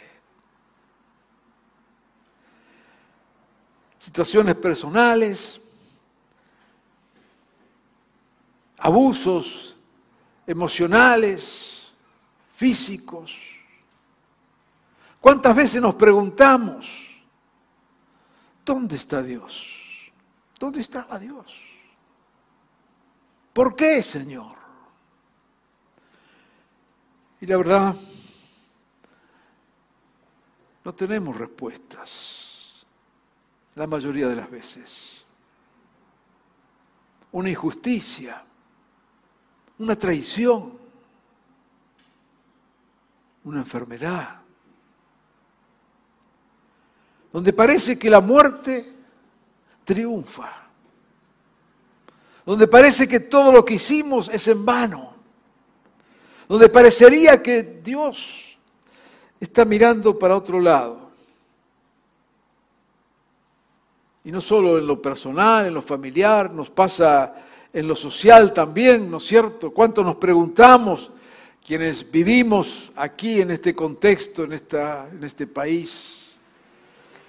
Situaciones 4.06 4.54
personales, 4.54 5.60
abusos 8.78 9.76
emocionales, 10.46 11.88
físicos. 12.54 13.36
¿Cuántas 15.20 15.56
veces 15.56 15.82
nos 15.82 15.96
preguntamos, 15.96 16.88
¿dónde 18.64 18.96
está 18.98 19.24
Dios? 19.24 19.74
¿Dónde 20.60 20.82
estaba 20.82 21.18
Dios? 21.18 21.52
¿Por 23.54 23.76
qué, 23.76 24.04
Señor? 24.04 24.56
Y 27.42 27.48
la 27.48 27.58
verdad, 27.58 27.96
no 30.84 30.94
tenemos 30.94 31.36
respuestas 31.36 32.55
la 33.75 33.88
mayoría 33.88 34.27
de 34.27 34.36
las 34.36 34.50
veces. 34.50 35.24
Una 37.32 37.50
injusticia, 37.50 38.44
una 39.77 39.96
traición, 39.98 40.79
una 43.44 43.60
enfermedad, 43.60 44.39
donde 47.32 47.51
parece 47.51 48.00
que 48.00 48.10
la 48.10 48.22
muerte 48.22 48.94
triunfa, 49.84 50.51
donde 52.46 52.67
parece 52.67 53.08
que 53.08 53.20
todo 53.20 53.51
lo 53.51 53.65
que 53.65 53.74
hicimos 53.74 54.29
es 54.29 54.48
en 54.48 54.63
vano, 54.63 55.13
donde 56.48 56.70
parecería 56.70 57.44
que 57.44 57.62
Dios 57.84 58.58
está 59.39 59.65
mirando 59.65 60.17
para 60.17 60.38
otro 60.38 60.62
lado. 60.62 61.05
Y 64.25 64.32
no 64.32 64.41
solo 64.41 64.79
en 64.79 64.88
lo 64.88 65.00
personal, 65.00 65.67
en 65.67 65.74
lo 65.75 65.84
familiar, 65.84 66.51
nos 66.51 66.72
pasa 66.72 67.36
en 67.72 67.88
lo 67.88 67.96
social 67.96 68.53
también, 68.53 69.10
¿no 69.12 69.17
es 69.17 69.25
cierto? 69.25 69.70
¿Cuánto 69.70 70.03
nos 70.03 70.15
preguntamos 70.15 71.12
quienes 71.63 72.10
vivimos 72.10 72.91
aquí 72.96 73.41
en 73.41 73.51
este 73.51 73.75
contexto, 73.75 74.44
en, 74.44 74.53
esta, 74.53 75.10
en 75.12 75.24
este 75.24 75.46
país, 75.46 76.38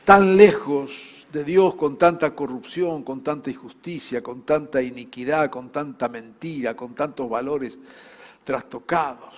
tan 0.07 0.39
lejos 0.39 1.27
de 1.31 1.45
Dios, 1.45 1.75
con 1.75 1.99
tanta 1.99 2.35
corrupción, 2.35 3.03
con 3.03 3.23
tanta 3.23 3.51
injusticia, 3.51 4.23
con 4.23 4.43
tanta 4.43 4.81
iniquidad, 4.81 5.51
con 5.51 5.69
tanta 5.69 6.09
mentira, 6.09 6.75
con 6.75 6.95
tantos 6.95 7.29
valores 7.29 7.79
trastocados? 8.43 9.35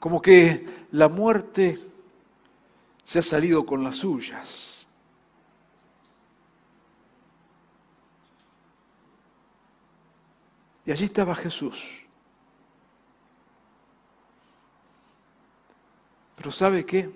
Como 0.00 0.20
que 0.20 0.66
la 0.90 1.08
muerte 1.08 1.78
se 3.04 3.20
ha 3.20 3.22
salido 3.22 3.64
con 3.64 3.84
las 3.84 3.94
suyas. 3.94 4.73
Y 10.86 10.92
allí 10.92 11.04
estaba 11.04 11.34
Jesús. 11.34 12.04
Pero 16.36 16.50
¿sabe 16.50 16.84
qué? 16.84 17.10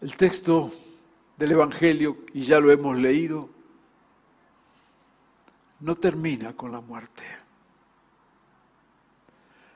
El 0.00 0.16
texto 0.16 0.72
del 1.36 1.52
Evangelio, 1.52 2.18
y 2.32 2.42
ya 2.42 2.60
lo 2.60 2.70
hemos 2.70 2.96
leído, 2.96 3.48
no 5.80 5.96
termina 5.96 6.52
con 6.54 6.70
la 6.70 6.80
muerte. 6.80 7.24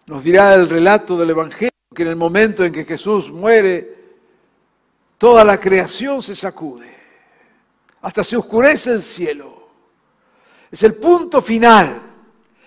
Nos 0.07 0.23
dirá 0.23 0.55
el 0.55 0.69
relato 0.69 1.17
del 1.17 1.31
Evangelio 1.31 1.71
que 1.95 2.03
en 2.03 2.09
el 2.09 2.17
momento 2.17 2.65
en 2.65 2.73
que 2.73 2.85
Jesús 2.85 3.31
muere, 3.31 4.03
toda 5.19 5.45
la 5.45 5.59
creación 5.59 6.23
se 6.23 6.35
sacude, 6.35 6.97
hasta 8.01 8.25
se 8.25 8.37
oscurece 8.37 8.93
el 8.93 9.03
cielo. 9.03 9.62
Es 10.73 10.83
el 10.83 10.95
punto 10.95 11.43
final. 11.43 12.01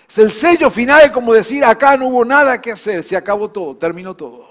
Es 0.08 0.20
el 0.20 0.32
sello 0.32 0.70
final, 0.70 1.12
como 1.12 1.34
decir, 1.34 1.66
acá 1.66 1.98
no 1.98 2.08
hubo 2.08 2.24
nada 2.24 2.62
que 2.62 2.72
hacer, 2.72 3.04
se 3.04 3.18
acabó 3.18 3.50
todo, 3.50 3.76
terminó 3.76 4.16
todo. 4.16 4.48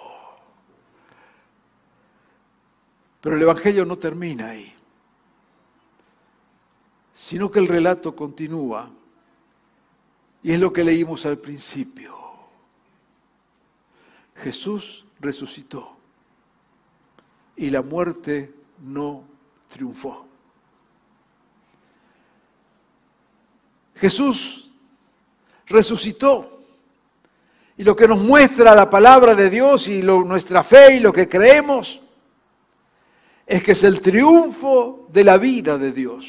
Pero 3.20 3.36
el 3.36 3.42
Evangelio 3.42 3.86
no 3.86 3.96
termina 3.96 4.50
ahí, 4.50 4.74
sino 7.16 7.50
que 7.50 7.60
el 7.60 7.68
relato 7.68 8.14
continúa. 8.14 8.90
Y 10.42 10.52
es 10.52 10.60
lo 10.60 10.72
que 10.72 10.84
leímos 10.84 11.24
al 11.24 11.38
principio. 11.38 12.14
Jesús 14.36 15.06
resucitó 15.20 15.96
y 17.56 17.70
la 17.70 17.80
muerte 17.80 18.52
no 18.82 19.22
triunfó. 19.72 20.26
Jesús 23.96 24.70
resucitó. 25.66 26.50
Y 27.76 27.82
lo 27.82 27.96
que 27.96 28.06
nos 28.06 28.20
muestra 28.20 28.74
la 28.74 28.88
palabra 28.88 29.34
de 29.34 29.50
Dios 29.50 29.88
y 29.88 30.02
nuestra 30.02 30.62
fe 30.62 30.96
y 30.96 31.00
lo 31.00 31.12
que 31.12 31.28
creemos 31.28 32.00
es 33.46 33.62
que 33.62 33.72
es 33.72 33.82
el 33.82 34.00
triunfo 34.00 35.08
de 35.10 35.24
la 35.24 35.38
vida 35.38 35.76
de 35.76 35.92
Dios. 35.92 36.26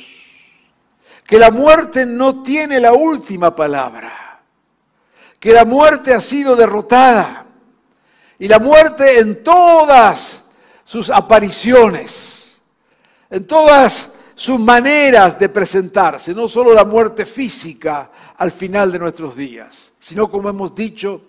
Que 1.25 1.39
la 1.39 1.51
muerte 1.51 2.05
no 2.05 2.41
tiene 2.43 2.79
la 2.79 2.93
última 2.93 3.55
palabra. 3.55 4.41
Que 5.39 5.51
la 5.51 5.65
muerte 5.65 6.13
ha 6.13 6.21
sido 6.21 6.55
derrotada. 6.55 7.45
Y 8.39 8.47
la 8.47 8.59
muerte 8.59 9.19
en 9.19 9.43
todas 9.43 10.43
sus 10.83 11.09
apariciones, 11.09 12.57
en 13.29 13.47
todas 13.47 14.09
sus 14.35 14.59
maneras 14.59 15.39
de 15.39 15.49
presentarse, 15.49 16.33
no 16.33 16.47
solo 16.47 16.73
la 16.73 16.83
muerte 16.83 17.25
física 17.25 18.11
al 18.35 18.51
final 18.51 18.91
de 18.91 18.99
nuestros 18.99 19.35
días, 19.35 19.93
sino 19.97 20.29
como 20.29 20.49
hemos 20.49 20.75
dicho, 20.75 21.21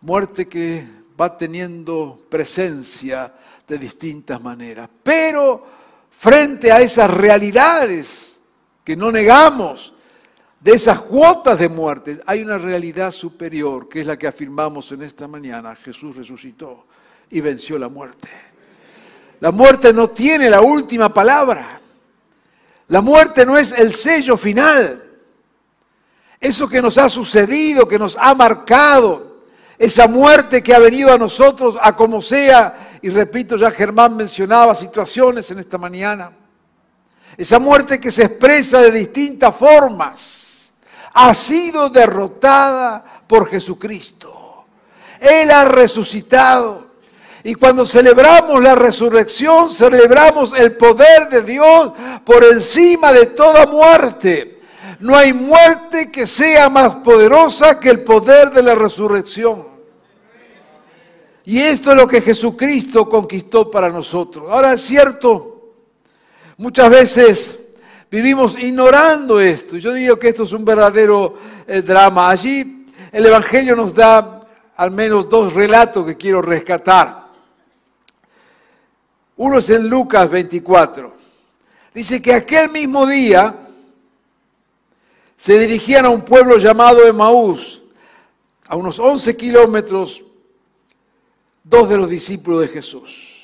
muerte 0.00 0.48
que 0.48 0.84
va 1.18 1.38
teniendo 1.38 2.26
presencia 2.28 3.32
de 3.66 3.78
distintas 3.78 4.42
maneras. 4.42 4.88
Pero 5.02 5.64
frente 6.10 6.72
a 6.72 6.80
esas 6.80 7.10
realidades 7.10 8.40
que 8.82 8.96
no 8.96 9.12
negamos, 9.12 9.94
de 10.58 10.72
esas 10.72 11.00
cuotas 11.00 11.58
de 11.58 11.68
muerte, 11.68 12.20
hay 12.26 12.42
una 12.42 12.58
realidad 12.58 13.12
superior, 13.12 13.88
que 13.88 14.00
es 14.00 14.06
la 14.06 14.18
que 14.18 14.26
afirmamos 14.26 14.92
en 14.92 15.02
esta 15.02 15.26
mañana. 15.26 15.74
Jesús 15.74 16.16
resucitó 16.16 16.86
y 17.30 17.40
venció 17.40 17.78
la 17.78 17.88
muerte. 17.88 18.28
La 19.40 19.50
muerte 19.50 19.92
no 19.92 20.10
tiene 20.10 20.48
la 20.48 20.60
última 20.60 21.12
palabra. 21.12 21.80
La 22.88 23.00
muerte 23.00 23.46
no 23.46 23.56
es 23.56 23.72
el 23.72 23.92
sello 23.92 24.36
final. 24.36 25.02
Eso 26.38 26.68
que 26.68 26.80
nos 26.80 26.98
ha 26.98 27.08
sucedido, 27.08 27.86
que 27.86 27.98
nos 27.98 28.16
ha 28.20 28.34
marcado, 28.34 29.44
esa 29.78 30.06
muerte 30.06 30.62
que 30.62 30.74
ha 30.74 30.78
venido 30.78 31.12
a 31.12 31.18
nosotros 31.18 31.78
a 31.80 31.96
como 31.96 32.20
sea, 32.20 32.98
y 33.02 33.08
repito, 33.08 33.56
ya 33.56 33.70
Germán 33.70 34.16
mencionaba 34.16 34.74
situaciones 34.74 35.50
en 35.50 35.58
esta 35.58 35.78
mañana, 35.78 36.32
esa 37.36 37.58
muerte 37.58 37.98
que 37.98 38.10
se 38.10 38.24
expresa 38.24 38.80
de 38.80 38.90
distintas 38.90 39.54
formas, 39.54 40.72
ha 41.12 41.34
sido 41.34 41.88
derrotada 41.88 43.02
por 43.26 43.48
Jesucristo. 43.48 44.64
Él 45.18 45.50
ha 45.50 45.64
resucitado. 45.64 46.89
Y 47.42 47.54
cuando 47.54 47.86
celebramos 47.86 48.62
la 48.62 48.74
resurrección, 48.74 49.70
celebramos 49.70 50.52
el 50.52 50.76
poder 50.76 51.28
de 51.30 51.42
Dios 51.42 51.92
por 52.24 52.44
encima 52.44 53.12
de 53.12 53.26
toda 53.26 53.66
muerte. 53.66 54.60
No 55.00 55.16
hay 55.16 55.32
muerte 55.32 56.10
que 56.10 56.26
sea 56.26 56.68
más 56.68 56.96
poderosa 56.96 57.80
que 57.80 57.88
el 57.88 58.02
poder 58.02 58.50
de 58.50 58.62
la 58.62 58.74
resurrección. 58.74 59.66
Y 61.46 61.58
esto 61.58 61.90
es 61.90 61.96
lo 61.96 62.06
que 62.06 62.20
Jesucristo 62.20 63.08
conquistó 63.08 63.70
para 63.70 63.88
nosotros. 63.88 64.50
Ahora 64.50 64.74
es 64.74 64.82
cierto, 64.82 65.72
muchas 66.58 66.90
veces 66.90 67.58
vivimos 68.10 68.58
ignorando 68.58 69.40
esto. 69.40 69.78
Yo 69.78 69.94
digo 69.94 70.18
que 70.18 70.28
esto 70.28 70.42
es 70.42 70.52
un 70.52 70.66
verdadero 70.66 71.34
eh, 71.66 71.80
drama. 71.80 72.28
Allí 72.28 72.86
el 73.10 73.24
Evangelio 73.24 73.74
nos 73.74 73.94
da 73.94 74.40
al 74.76 74.90
menos 74.90 75.28
dos 75.28 75.54
relatos 75.54 76.06
que 76.06 76.16
quiero 76.16 76.42
rescatar. 76.42 77.19
Uno 79.40 79.58
es 79.58 79.70
en 79.70 79.88
Lucas 79.88 80.28
24. 80.28 81.12
Dice 81.94 82.20
que 82.20 82.34
aquel 82.34 82.70
mismo 82.70 83.06
día 83.06 83.56
se 85.36 85.58
dirigían 85.58 86.04
a 86.04 86.10
un 86.10 86.22
pueblo 86.22 86.58
llamado 86.58 87.06
Emaús, 87.06 87.82
a 88.68 88.76
unos 88.76 88.98
11 88.98 89.36
kilómetros, 89.36 90.22
dos 91.64 91.88
de 91.88 91.96
los 91.96 92.08
discípulos 92.08 92.60
de 92.60 92.68
Jesús 92.68 93.40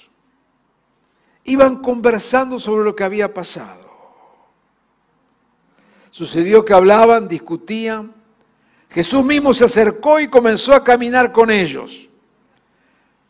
iban 1.47 1.77
conversando 1.77 2.59
sobre 2.59 2.85
lo 2.85 2.95
que 2.95 3.05
había 3.05 3.33
pasado. 3.33 3.87
Sucedió 6.11 6.65
que 6.65 6.75
hablaban, 6.75 7.29
discutían. 7.29 8.13
Jesús 8.91 9.25
mismo 9.25 9.55
se 9.55 9.65
acercó 9.65 10.21
y 10.21 10.29
comenzó 10.29 10.75
a 10.75 10.83
caminar 10.83 11.33
con 11.33 11.51
ellos, 11.51 12.09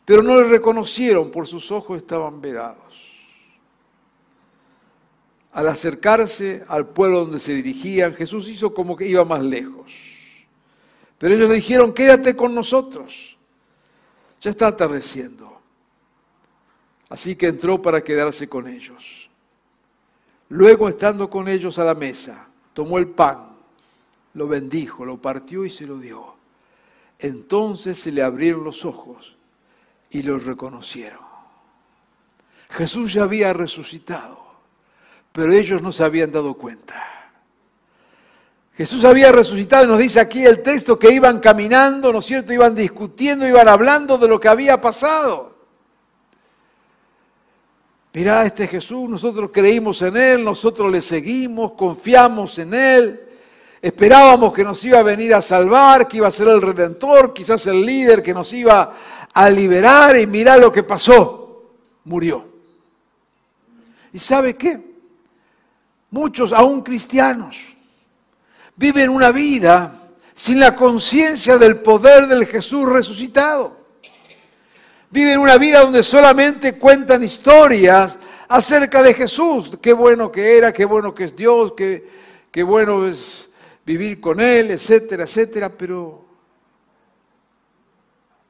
pero 0.07 0.23
no 0.23 0.39
le 0.39 0.47
reconocieron, 0.47 1.29
por 1.31 1.47
sus 1.47 1.69
ojos 1.69 1.97
estaban 1.97 2.39
vedados. 2.39 2.95
Al 5.51 5.67
acercarse 5.67 6.63
al 6.69 6.87
pueblo 6.87 7.25
donde 7.25 7.41
se 7.41 7.51
dirigían, 7.51 8.15
Jesús 8.15 8.47
hizo 8.47 8.73
como 8.73 8.95
que 8.95 9.05
iba 9.05 9.25
más 9.25 9.43
lejos. 9.43 9.91
Pero 11.17 11.35
ellos 11.35 11.49
le 11.49 11.55
dijeron, 11.55 11.93
quédate 11.93 12.37
con 12.37 12.55
nosotros. 12.55 13.37
Ya 14.39 14.51
está 14.51 14.67
atardeciendo. 14.67 15.59
Así 17.09 17.35
que 17.35 17.47
entró 17.47 17.81
para 17.81 18.01
quedarse 18.01 18.47
con 18.47 18.69
ellos. 18.69 19.29
Luego, 20.47 20.87
estando 20.87 21.29
con 21.29 21.49
ellos 21.49 21.79
a 21.79 21.83
la 21.83 21.95
mesa, 21.95 22.47
tomó 22.71 22.97
el 22.97 23.09
pan, 23.09 23.57
lo 24.35 24.47
bendijo, 24.47 25.03
lo 25.03 25.21
partió 25.21 25.65
y 25.65 25.69
se 25.69 25.85
lo 25.85 25.97
dio. 25.97 26.35
Entonces 27.19 27.99
se 27.99 28.13
le 28.13 28.21
abrieron 28.21 28.63
los 28.63 28.85
ojos 28.85 29.36
y 30.09 30.21
lo 30.23 30.39
reconocieron. 30.39 31.25
Jesús 32.69 33.13
ya 33.13 33.23
había 33.23 33.53
resucitado, 33.53 34.45
pero 35.31 35.53
ellos 35.53 35.81
no 35.81 35.91
se 35.91 36.03
habían 36.03 36.31
dado 36.31 36.53
cuenta. 36.53 37.17
Jesús 38.75 39.03
había 39.05 39.31
resucitado 39.31 39.85
y 39.85 39.87
nos 39.87 39.97
dice 39.97 40.19
aquí 40.19 40.45
el 40.45 40.61
texto 40.61 40.99
que 40.99 41.11
iban 41.11 41.39
caminando, 41.39 42.13
¿no 42.13 42.19
es 42.19 42.25
cierto? 42.25 42.53
Iban 42.53 42.75
discutiendo, 42.75 43.47
iban 43.47 43.67
hablando 43.67 44.19
de 44.19 44.27
lo 44.27 44.39
que 44.39 44.49
había 44.49 44.79
pasado. 44.79 45.57
Mirá, 48.13 48.45
este 48.45 48.67
Jesús, 48.67 49.09
nosotros 49.09 49.51
creímos 49.53 50.01
en 50.01 50.17
Él, 50.17 50.43
nosotros 50.43 50.91
le 50.91 51.01
seguimos, 51.01 51.73
confiamos 51.73 52.57
en 52.59 52.73
Él, 52.73 53.21
esperábamos 53.81 54.53
que 54.53 54.63
nos 54.63 54.83
iba 54.85 54.99
a 54.99 55.03
venir 55.03 55.33
a 55.33 55.41
salvar, 55.41 56.07
que 56.07 56.17
iba 56.17 56.27
a 56.27 56.31
ser 56.31 56.47
el 56.47 56.61
redentor, 56.61 57.33
quizás 57.33 57.65
el 57.67 57.85
líder 57.85 58.21
que 58.21 58.33
nos 58.33 58.53
iba 58.53 58.81
a 58.81 58.93
liberar 59.49 60.17
y 60.17 60.25
mirá 60.25 60.57
lo 60.57 60.71
que 60.71 60.83
pasó, 60.83 61.71
murió. 62.03 62.47
¿Y 64.13 64.19
sabe 64.19 64.55
qué? 64.55 64.81
Muchos, 66.09 66.53
aún 66.53 66.81
cristianos, 66.81 67.57
viven 68.75 69.09
una 69.09 69.31
vida 69.31 70.09
sin 70.33 70.59
la 70.59 70.75
conciencia 70.75 71.57
del 71.57 71.81
poder 71.81 72.27
del 72.27 72.45
Jesús 72.45 72.87
resucitado. 72.87 73.77
Viven 75.09 75.39
una 75.39 75.57
vida 75.57 75.81
donde 75.81 76.03
solamente 76.03 76.77
cuentan 76.77 77.23
historias 77.23 78.17
acerca 78.47 79.01
de 79.01 79.13
Jesús. 79.13 79.71
Qué 79.81 79.93
bueno 79.93 80.31
que 80.31 80.57
era, 80.57 80.71
qué 80.71 80.85
bueno 80.85 81.13
que 81.13 81.25
es 81.25 81.35
Dios, 81.35 81.73
qué, 81.75 82.07
qué 82.51 82.63
bueno 82.63 83.07
es 83.07 83.49
vivir 83.85 84.19
con 84.19 84.39
Él, 84.39 84.71
etcétera, 84.71 85.23
etcétera, 85.23 85.69
pero 85.69 86.26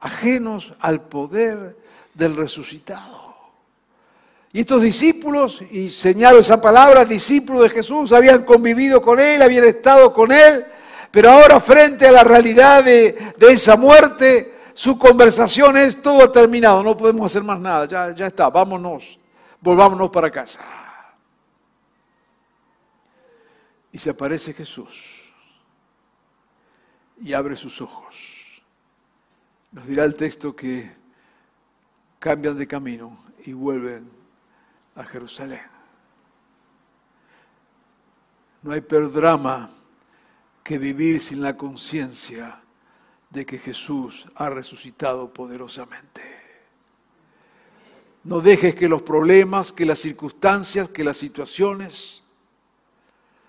ajenos 0.00 0.72
al 0.80 1.02
poder 1.02 1.76
del 2.14 2.36
resucitado. 2.36 3.28
Y 4.52 4.60
estos 4.60 4.82
discípulos, 4.82 5.60
y 5.70 5.90
señalo 5.90 6.38
esa 6.38 6.60
palabra, 6.60 7.04
discípulos 7.04 7.62
de 7.62 7.70
Jesús, 7.70 8.12
habían 8.12 8.44
convivido 8.44 9.02
con 9.02 9.20
Él, 9.20 9.42
habían 9.42 9.64
estado 9.64 10.12
con 10.12 10.32
Él, 10.32 10.64
pero 11.10 11.30
ahora 11.30 11.60
frente 11.60 12.08
a 12.08 12.12
la 12.12 12.24
realidad 12.24 12.82
de, 12.82 13.34
esa 13.40 13.76
muerte, 13.76 14.56
su 14.72 14.98
conversación 14.98 15.76
es 15.76 16.00
todo 16.00 16.30
terminado, 16.30 16.82
no 16.82 16.96
podemos 16.96 17.30
hacer 17.30 17.42
más 17.42 17.60
nada, 17.60 17.86
ya, 17.86 18.14
ya 18.14 18.26
está, 18.26 18.48
vámonos, 18.48 19.18
volvámonos 19.60 20.10
para 20.10 20.30
casa. 20.30 20.64
Y 23.92 23.98
se 23.98 24.10
aparece 24.10 24.54
Jesús 24.54 25.32
y 27.20 27.32
abre 27.32 27.56
sus 27.56 27.80
ojos. 27.80 28.37
Nos 29.78 29.86
dirá 29.86 30.02
el 30.02 30.16
texto 30.16 30.56
que 30.56 30.90
cambian 32.18 32.58
de 32.58 32.66
camino 32.66 33.16
y 33.44 33.52
vuelven 33.52 34.10
a 34.96 35.04
Jerusalén. 35.04 35.70
No 38.60 38.72
hay 38.72 38.80
peor 38.80 39.12
drama 39.12 39.70
que 40.64 40.78
vivir 40.78 41.20
sin 41.20 41.40
la 41.42 41.56
conciencia 41.56 42.60
de 43.30 43.46
que 43.46 43.56
Jesús 43.56 44.26
ha 44.34 44.50
resucitado 44.50 45.32
poderosamente. 45.32 46.22
No 48.24 48.40
dejes 48.40 48.74
que 48.74 48.88
los 48.88 49.02
problemas, 49.02 49.70
que 49.70 49.86
las 49.86 50.00
circunstancias, 50.00 50.88
que 50.88 51.04
las 51.04 51.18
situaciones, 51.18 52.24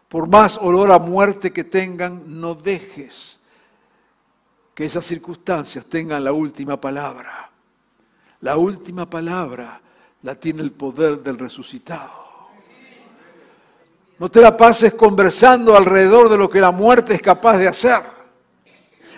por 0.08 0.28
más 0.28 0.60
olor 0.60 0.92
a 0.92 1.00
muerte 1.00 1.52
que 1.52 1.64
tengan, 1.64 2.40
no 2.40 2.54
dejes 2.54 3.39
que 4.80 4.86
esas 4.86 5.06
circunstancias 5.06 5.88
tengan 5.88 6.24
la 6.24 6.32
última 6.32 6.80
palabra. 6.80 7.50
La 8.40 8.56
última 8.56 9.10
palabra 9.10 9.82
la 10.22 10.36
tiene 10.36 10.62
el 10.62 10.72
poder 10.72 11.20
del 11.20 11.38
resucitado. 11.38 12.48
No 14.18 14.32
te 14.32 14.40
la 14.40 14.56
pases 14.56 14.94
conversando 14.94 15.76
alrededor 15.76 16.30
de 16.30 16.38
lo 16.38 16.50
que 16.50 16.62
la 16.62 16.72
muerte 16.72 17.14
es 17.14 17.22
capaz 17.22 17.58
de 17.58 17.68
hacer. 17.68 18.02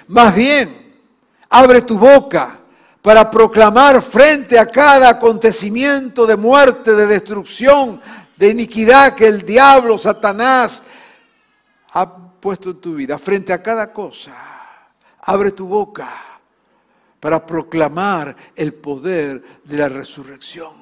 Más 0.07 0.33
bien, 0.33 0.95
abre 1.47 1.83
tu 1.83 1.99
boca 1.99 2.59
para 2.99 3.29
proclamar 3.29 4.01
frente 4.01 4.57
a 4.57 4.65
cada 4.65 5.09
acontecimiento 5.09 6.25
de 6.25 6.37
muerte, 6.37 6.95
de 6.95 7.05
destrucción, 7.05 8.01
de 8.35 8.49
iniquidad 8.49 9.13
que 9.13 9.27
el 9.27 9.43
diablo, 9.43 9.99
Satanás, 9.99 10.81
ha 11.91 12.11
puesto 12.11 12.71
en 12.71 12.81
tu 12.81 12.95
vida. 12.95 13.19
Frente 13.19 13.53
a 13.53 13.61
cada 13.61 13.93
cosa, 13.93 14.50
abre 15.21 15.51
tu 15.51 15.67
boca 15.67 16.09
para 17.19 17.45
proclamar 17.45 18.35
el 18.55 18.73
poder 18.73 19.61
de 19.63 19.77
la 19.77 19.89
resurrección. 19.89 20.73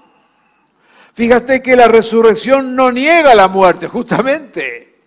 Fíjate 1.14 1.62
que 1.62 1.76
la 1.76 1.88
resurrección 1.88 2.76
no 2.76 2.92
niega 2.92 3.36
la 3.36 3.50
muerte, 3.50 3.88
justamente. 3.88 5.02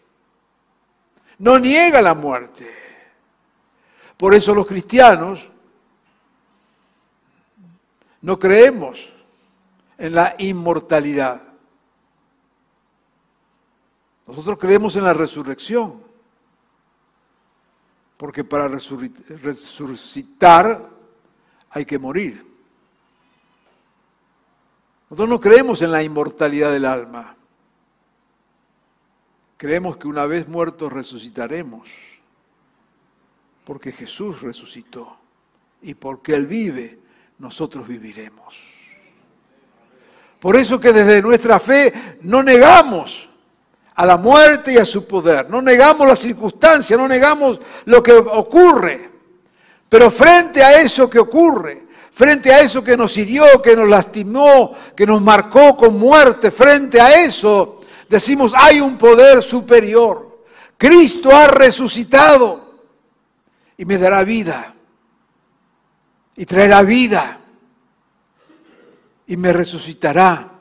No 1.39 1.59
niega 1.59 2.03
la 2.03 2.15
muerte. 2.15 2.69
Por 4.17 4.35
eso 4.35 4.55
los 4.55 4.67
cristianos 4.67 5.49
no 8.21 8.39
creemos 8.39 9.11
en 9.97 10.15
la 10.15 10.35
inmortalidad. 10.39 11.43
Nosotros 14.27 14.59
creemos 14.59 14.95
en 14.97 15.05
la 15.05 15.15
resurrección. 15.15 16.02
Porque 18.23 18.45
para 18.45 18.69
resucitar 19.43 20.89
hay 21.71 21.85
que 21.85 21.99
morir. 21.99 22.47
Nosotros 25.11 25.29
no 25.29 25.41
creemos 25.41 25.83
en 25.83 25.91
la 25.91 26.05
inmortalidad 26.05 26.71
del 26.71 26.85
alma. 26.85 27.35
Creemos 29.57 29.97
que 29.97 30.07
una 30.07 30.27
vez 30.27 30.47
muertos 30.47 30.93
resucitaremos, 30.93 31.89
porque 33.65 33.91
Jesús 33.91 34.41
resucitó 34.41 35.17
y 35.81 35.95
porque 35.95 36.37
Él 36.37 36.47
vive, 36.47 37.01
nosotros 37.41 37.89
viviremos. 37.89 38.57
Por 40.39 40.55
eso 40.55 40.81
que 40.81 40.93
desde 40.93 41.21
nuestra 41.21 41.59
fe 41.59 42.21
no 42.21 42.41
negamos 42.41 43.29
a 43.95 44.07
la 44.07 44.17
muerte 44.17 44.73
y 44.73 44.79
a 44.79 44.85
su 44.85 45.07
poder, 45.07 45.49
no 45.51 45.61
negamos 45.61 46.07
las 46.07 46.19
circunstancias, 46.19 46.99
no 46.99 47.07
negamos 47.07 47.61
lo 47.85 48.03
que 48.03 48.13
ocurre, 48.13 49.11
pero 49.89 50.11
frente 50.11 50.63
a 50.63 50.81
eso 50.81 51.09
que 51.11 51.19
ocurre, 51.19 51.87
frente 52.13 52.53
a 52.53 52.61
eso 52.61 52.83
que 52.83 52.97
nos 52.97 53.17
hirió, 53.17 53.61
que 53.61 53.77
nos 53.77 53.89
lastimó, 53.89 54.73
que 54.97 55.07
nos 55.07 55.21
marcó 55.21 55.77
con 55.77 55.99
muerte, 55.99 56.51
frente 56.51 57.01
a 57.01 57.21
eso 57.21 57.81
decimos, 58.13 58.53
hay 58.55 58.81
un 58.81 58.99
poder 58.99 59.43
superior. 59.43 60.45
Cristo 60.77 61.35
ha 61.35 61.49
resucitado 61.49 62.75
y 63.77 63.85
me 63.85 63.99
dará 63.99 64.23
vida 64.23 64.75
y 66.37 66.45
traerá 66.45 66.83
vida 66.83 67.41
y 69.27 69.37
me 69.37 69.53
resucitará, 69.53 70.53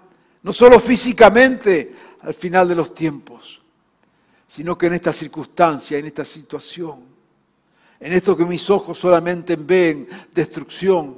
no 0.43 0.53
solo 0.53 0.79
físicamente 0.79 1.95
al 2.21 2.33
final 2.33 2.67
de 2.67 2.75
los 2.75 2.93
tiempos, 2.93 3.61
sino 4.47 4.77
que 4.77 4.87
en 4.87 4.93
esta 4.93 5.13
circunstancia, 5.13 5.97
en 5.97 6.05
esta 6.05 6.25
situación, 6.25 6.99
en 7.99 8.13
esto 8.13 8.35
que 8.35 8.45
mis 8.45 8.69
ojos 8.69 8.97
solamente 8.97 9.55
ven 9.55 10.07
destrucción, 10.33 11.17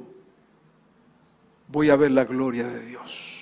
voy 1.68 1.90
a 1.90 1.96
ver 1.96 2.12
la 2.12 2.26
gloria 2.26 2.68
de 2.68 2.86
Dios. 2.86 3.40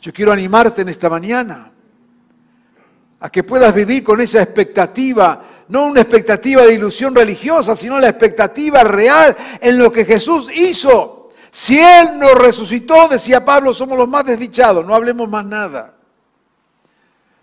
Yo 0.00 0.12
quiero 0.12 0.32
animarte 0.32 0.82
en 0.82 0.88
esta 0.88 1.08
mañana 1.08 1.72
a 3.20 3.30
que 3.30 3.44
puedas 3.44 3.74
vivir 3.74 4.02
con 4.02 4.20
esa 4.20 4.42
expectativa 4.42 5.52
no 5.68 5.86
una 5.86 6.02
expectativa 6.02 6.66
de 6.66 6.74
ilusión 6.74 7.14
religiosa, 7.14 7.74
sino 7.74 7.98
la 7.98 8.08
expectativa 8.08 8.84
real 8.84 9.34
en 9.60 9.78
lo 9.78 9.90
que 9.90 10.04
Jesús 10.04 10.50
hizo. 10.54 11.21
Si 11.54 11.78
Él 11.78 12.18
nos 12.18 12.34
resucitó, 12.34 13.08
decía 13.08 13.44
Pablo, 13.44 13.74
somos 13.74 13.98
los 13.98 14.08
más 14.08 14.24
desdichados, 14.24 14.86
no 14.86 14.94
hablemos 14.94 15.28
más 15.28 15.44
nada. 15.44 15.94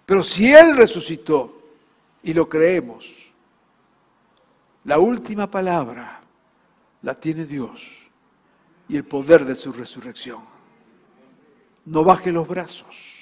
Pero 0.03 0.23
si 0.23 0.51
Él 0.51 0.75
resucitó 0.75 1.61
y 2.23 2.33
lo 2.33 2.49
creemos, 2.49 3.07
la 4.85 4.97
última 4.97 5.45
palabra 5.51 6.21
la 7.03 7.13
tiene 7.13 7.45
Dios 7.45 7.87
y 8.87 8.97
el 8.97 9.03
poder 9.03 9.45
de 9.45 9.55
su 9.55 9.71
resurrección. 9.71 10.41
No 11.85 12.03
baje 12.03 12.31
los 12.31 12.47
brazos. 12.47 13.19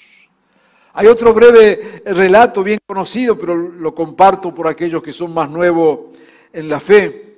Hay 0.93 1.07
otro 1.07 1.33
breve 1.33 2.01
relato 2.05 2.63
bien 2.63 2.79
conocido, 2.87 3.37
pero 3.37 3.57
lo 3.57 3.93
comparto 3.93 4.55
por 4.55 4.69
aquellos 4.69 5.03
que 5.03 5.11
son 5.11 5.33
más 5.33 5.49
nuevos 5.49 6.17
en 6.53 6.69
la 6.69 6.79
fe. 6.79 7.35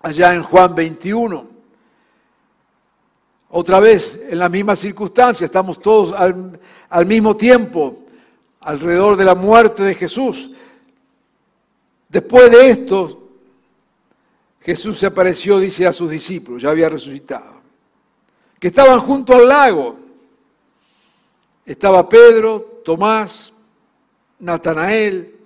Allá 0.00 0.32
en 0.32 0.42
Juan 0.42 0.74
21. 0.74 1.55
Otra 3.48 3.80
vez, 3.80 4.18
en 4.28 4.38
la 4.38 4.48
misma 4.48 4.74
circunstancia, 4.74 5.44
estamos 5.44 5.80
todos 5.80 6.12
al, 6.12 6.58
al 6.88 7.06
mismo 7.06 7.36
tiempo 7.36 8.04
alrededor 8.60 9.16
de 9.16 9.24
la 9.24 9.34
muerte 9.34 9.82
de 9.82 9.94
Jesús. 9.94 10.50
Después 12.08 12.50
de 12.50 12.70
esto, 12.70 13.28
Jesús 14.60 14.98
se 14.98 15.06
apareció, 15.06 15.60
dice, 15.60 15.86
a 15.86 15.92
sus 15.92 16.10
discípulos, 16.10 16.62
ya 16.62 16.70
había 16.70 16.88
resucitado, 16.88 17.60
que 18.58 18.66
estaban 18.66 18.98
junto 19.00 19.34
al 19.34 19.46
lago. 19.46 19.96
Estaba 21.64 22.08
Pedro, 22.08 22.80
Tomás, 22.84 23.52
Natanael, 24.40 25.36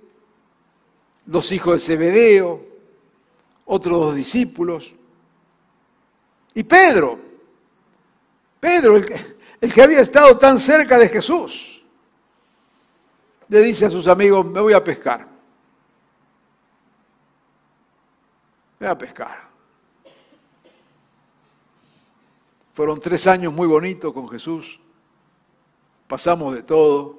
los 1.27 1.51
hijos 1.51 1.73
de 1.73 1.79
Zebedeo, 1.79 2.65
otros 3.65 3.99
dos 3.99 4.15
discípulos, 4.15 4.93
y 6.53 6.63
Pedro, 6.63 7.30
Pedro, 8.61 8.95
el 8.95 9.73
que, 9.73 9.81
había 9.81 9.99
estado 9.99 10.37
tan 10.37 10.57
cerca 10.57 10.97
de 10.97 11.09
Jesús, 11.09 11.83
le 13.49 13.59
dice 13.59 13.87
a 13.87 13.89
sus 13.89 14.07
amigos, 14.07 14.45
me 14.45 14.61
voy 14.61 14.71
a 14.71 14.81
pescar. 14.81 15.27
Me 18.79 18.87
voy 18.87 18.95
a 18.95 18.97
pescar. 18.97 19.49
Fueron 22.73 23.01
tres 23.01 23.27
años 23.27 23.51
muy 23.51 23.67
bonitos 23.67 24.13
con 24.13 24.29
Jesús 24.29 24.79
pasamos 26.11 26.53
de 26.53 26.61
todo, 26.61 27.17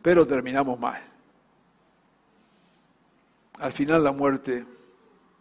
pero 0.00 0.26
terminamos 0.26 0.80
mal. 0.80 1.02
Al 3.58 3.72
final 3.74 4.02
la 4.02 4.10
muerte 4.10 4.66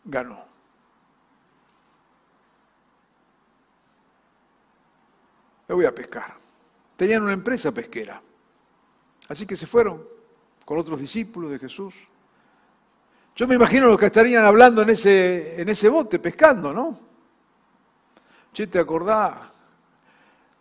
ganó. 0.03 0.43
Voy 5.73 5.85
a 5.85 5.95
pescar. 5.95 6.35
Tenían 6.95 7.23
una 7.23 7.33
empresa 7.33 7.71
pesquera, 7.71 8.21
así 9.27 9.45
que 9.45 9.55
se 9.55 9.65
fueron 9.65 10.03
con 10.63 10.77
otros 10.77 10.99
discípulos 10.99 11.51
de 11.51 11.59
Jesús. 11.59 11.93
Yo 13.35 13.47
me 13.47 13.55
imagino 13.55 13.87
los 13.87 13.97
que 13.97 14.05
estarían 14.05 14.45
hablando 14.45 14.83
en 14.83 14.91
ese, 14.91 15.59
en 15.59 15.67
ese 15.69 15.89
bote, 15.89 16.19
pescando, 16.19 16.71
¿no? 16.71 16.99
Che, 18.53 18.67
¿te 18.67 18.77
acordás? 18.77 19.35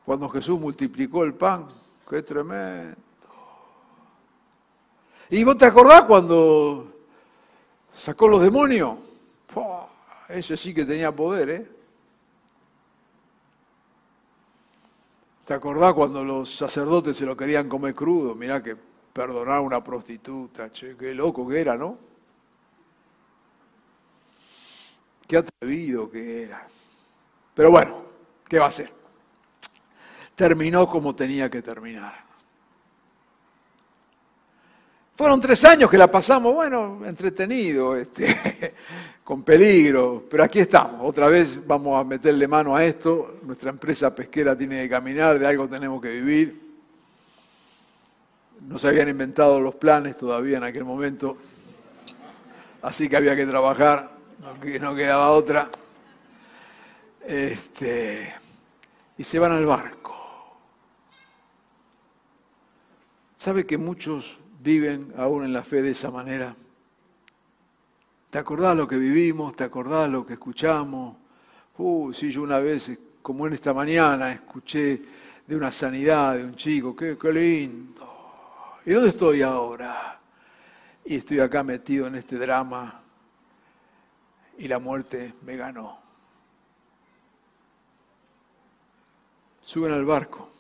Cuando 0.06 0.28
Jesús 0.30 0.58
multiplicó 0.58 1.22
el 1.22 1.34
pan, 1.34 1.68
qué 2.08 2.22
tremendo. 2.22 2.96
¿Y 5.28 5.44
vos 5.44 5.58
te 5.58 5.66
acordás 5.66 6.02
cuando 6.04 6.90
sacó 7.94 8.28
los 8.28 8.40
demonios? 8.40 8.96
ese 10.28 10.56
sí 10.56 10.72
que 10.72 10.86
tenía 10.86 11.14
poder, 11.14 11.50
¿eh? 11.50 11.81
¿Te 15.52 15.56
acordás 15.56 15.92
cuando 15.92 16.24
los 16.24 16.50
sacerdotes 16.56 17.14
se 17.14 17.26
lo 17.26 17.36
querían 17.36 17.68
comer 17.68 17.94
crudo? 17.94 18.34
Mirá 18.34 18.62
que 18.62 18.74
perdonar 19.12 19.56
a 19.56 19.60
una 19.60 19.84
prostituta, 19.84 20.72
che, 20.72 20.96
qué 20.96 21.12
loco 21.12 21.46
que 21.46 21.60
era, 21.60 21.76
¿no? 21.76 21.98
Qué 25.28 25.36
atrevido 25.36 26.10
que 26.10 26.44
era. 26.44 26.66
Pero 27.52 27.70
bueno, 27.70 28.02
¿qué 28.48 28.58
va 28.58 28.68
a 28.68 28.72
ser? 28.72 28.90
terminó 30.34 30.88
como 30.88 31.14
tenía 31.14 31.50
que 31.50 31.60
terminar. 31.60 32.24
Fueron 35.14 35.38
tres 35.38 35.62
años 35.64 35.90
que 35.90 35.98
la 35.98 36.10
pasamos, 36.10 36.54
bueno, 36.54 37.04
entretenido, 37.04 37.94
este, 37.94 38.74
con 39.24 39.42
peligro, 39.42 40.24
pero 40.28 40.44
aquí 40.44 40.58
estamos. 40.58 41.00
Otra 41.02 41.28
vez 41.28 41.64
vamos 41.66 42.00
a 42.00 42.04
meterle 42.04 42.48
mano 42.48 42.74
a 42.74 42.84
esto. 42.84 43.38
Nuestra 43.42 43.70
empresa 43.70 44.14
pesquera 44.14 44.56
tiene 44.56 44.82
que 44.82 44.88
caminar, 44.88 45.38
de 45.38 45.46
algo 45.46 45.68
tenemos 45.68 46.02
que 46.02 46.10
vivir. 46.10 46.60
No 48.60 48.78
se 48.78 48.88
habían 48.88 49.08
inventado 49.08 49.60
los 49.60 49.74
planes 49.74 50.16
todavía 50.16 50.58
en 50.58 50.64
aquel 50.64 50.84
momento, 50.84 51.36
así 52.80 53.08
que 53.08 53.16
había 53.16 53.34
que 53.34 53.46
trabajar, 53.46 54.12
no, 54.80 54.94
quedaba 54.94 55.30
otra. 55.30 55.68
Este, 57.26 58.32
y 59.18 59.24
se 59.24 59.38
van 59.38 59.52
al 59.52 59.66
barco. 59.66 60.02
¿Sabe 63.36 63.66
que 63.66 63.78
muchos 63.78 64.36
viven 64.60 65.12
aún 65.16 65.44
en 65.44 65.52
la 65.52 65.64
fe 65.64 65.82
de 65.82 65.90
esa 65.90 66.10
manera? 66.12 66.54
¿Te 68.32 68.38
acordás 68.38 68.74
lo 68.74 68.88
que 68.88 68.96
vivimos? 68.96 69.54
¿Te 69.54 69.64
acordás 69.64 70.08
lo 70.08 70.24
que 70.24 70.32
escuchamos? 70.32 71.18
Uh, 71.76 72.14
sí, 72.14 72.30
yo 72.30 72.40
una 72.40 72.60
vez, 72.60 72.90
como 73.20 73.46
en 73.46 73.52
esta 73.52 73.74
mañana, 73.74 74.32
escuché 74.32 75.02
de 75.46 75.54
una 75.54 75.70
sanidad 75.70 76.36
de 76.36 76.44
un 76.44 76.54
chico, 76.56 76.96
qué, 76.96 77.18
qué 77.20 77.30
lindo. 77.30 78.78
¿Y 78.86 78.92
dónde 78.92 79.10
estoy 79.10 79.42
ahora? 79.42 80.18
Y 81.04 81.16
estoy 81.16 81.40
acá 81.40 81.62
metido 81.62 82.06
en 82.06 82.14
este 82.14 82.38
drama 82.38 83.02
y 84.56 84.66
la 84.66 84.78
muerte 84.78 85.34
me 85.42 85.58
ganó. 85.58 85.98
Suben 89.60 89.92
al 89.92 90.06
barco 90.06 90.52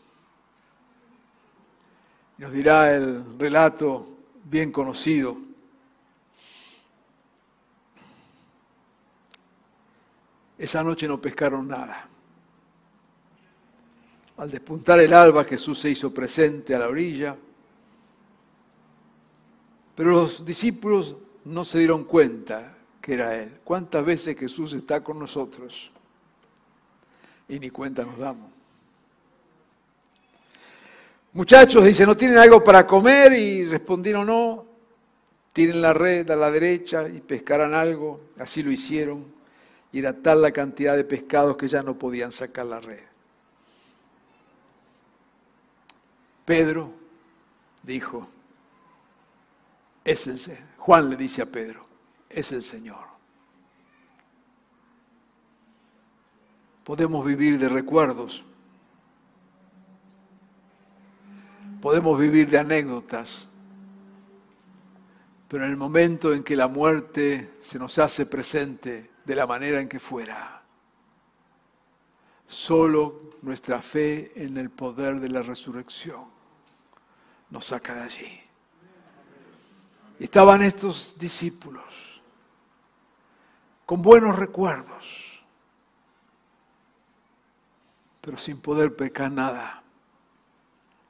nos 2.42 2.52
dirá 2.52 2.92
el 2.92 3.38
relato 3.38 4.08
bien 4.44 4.72
conocido. 4.72 5.51
Esa 10.62 10.84
noche 10.84 11.08
no 11.08 11.20
pescaron 11.20 11.66
nada. 11.66 12.08
Al 14.36 14.48
despuntar 14.48 15.00
el 15.00 15.12
alba 15.12 15.42
Jesús 15.42 15.80
se 15.80 15.90
hizo 15.90 16.14
presente 16.14 16.72
a 16.72 16.78
la 16.78 16.86
orilla, 16.86 17.36
pero 19.96 20.10
los 20.12 20.44
discípulos 20.44 21.16
no 21.46 21.64
se 21.64 21.80
dieron 21.80 22.04
cuenta 22.04 22.76
que 23.00 23.14
era 23.14 23.36
Él. 23.36 23.58
¿Cuántas 23.64 24.04
veces 24.04 24.38
Jesús 24.38 24.72
está 24.72 25.02
con 25.02 25.18
nosotros? 25.18 25.90
Y 27.48 27.58
ni 27.58 27.70
cuenta 27.70 28.04
nos 28.04 28.16
damos. 28.18 28.48
Muchachos, 31.32 31.84
dice, 31.84 32.06
¿no 32.06 32.16
tienen 32.16 32.38
algo 32.38 32.62
para 32.62 32.86
comer? 32.86 33.32
Y 33.32 33.64
respondieron, 33.64 34.28
no, 34.28 34.64
tiren 35.52 35.82
la 35.82 35.92
red 35.92 36.30
a 36.30 36.36
la 36.36 36.52
derecha 36.52 37.08
y 37.08 37.20
pescarán 37.20 37.74
algo. 37.74 38.28
Así 38.38 38.62
lo 38.62 38.70
hicieron. 38.70 39.41
Y 39.92 39.98
era 39.98 40.12
tal 40.14 40.42
la 40.42 40.52
cantidad 40.52 40.96
de 40.96 41.04
pescados 41.04 41.56
que 41.56 41.68
ya 41.68 41.82
no 41.82 41.98
podían 41.98 42.32
sacar 42.32 42.66
la 42.66 42.80
red. 42.80 43.04
Pedro 46.44 46.92
dijo, 47.82 48.26
es 50.04 50.26
el 50.26 50.38
Señor. 50.38 50.62
Juan 50.78 51.10
le 51.10 51.16
dice 51.16 51.42
a 51.42 51.46
Pedro, 51.46 51.86
es 52.28 52.50
el 52.52 52.62
Señor. 52.62 53.06
Podemos 56.84 57.24
vivir 57.24 57.58
de 57.58 57.68
recuerdos 57.68 58.44
podemos 61.82 62.16
vivir 62.16 62.48
de 62.48 62.58
anécdotas, 62.58 63.48
pero 65.48 65.64
en 65.64 65.70
el 65.72 65.76
momento 65.76 66.32
en 66.32 66.44
que 66.44 66.54
la 66.54 66.68
muerte 66.68 67.56
se 67.60 67.76
nos 67.76 67.98
hace 67.98 68.24
presente 68.24 69.10
de 69.24 69.36
la 69.36 69.46
manera 69.46 69.80
en 69.80 69.88
que 69.88 70.00
fuera, 70.00 70.62
solo 72.46 73.30
nuestra 73.42 73.80
fe 73.80 74.32
en 74.34 74.56
el 74.56 74.70
poder 74.70 75.20
de 75.20 75.28
la 75.28 75.42
resurrección 75.42 76.26
nos 77.50 77.66
saca 77.66 77.94
de 77.94 78.02
allí. 78.02 78.40
Estaban 80.18 80.62
estos 80.62 81.16
discípulos 81.18 81.84
con 83.84 84.02
buenos 84.02 84.36
recuerdos, 84.38 85.44
pero 88.20 88.38
sin 88.38 88.60
poder 88.60 88.94
pecar 88.94 89.30
nada 89.30 89.82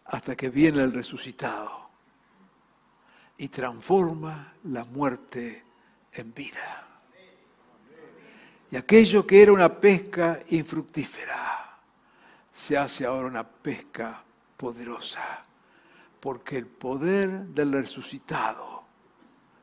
hasta 0.06 0.34
que 0.34 0.48
viene 0.48 0.80
el 0.80 0.92
resucitado 0.92 1.88
y 3.36 3.48
transforma 3.48 4.54
la 4.64 4.84
muerte 4.84 5.64
en 6.12 6.32
vida. 6.34 6.91
Y 8.72 8.76
aquello 8.76 9.26
que 9.26 9.42
era 9.42 9.52
una 9.52 9.68
pesca 9.68 10.40
infructífera 10.48 11.78
se 12.54 12.78
hace 12.78 13.04
ahora 13.04 13.28
una 13.28 13.46
pesca 13.46 14.24
poderosa, 14.56 15.42
porque 16.18 16.56
el 16.56 16.66
poder 16.66 17.48
del 17.48 17.72
resucitado 17.72 18.84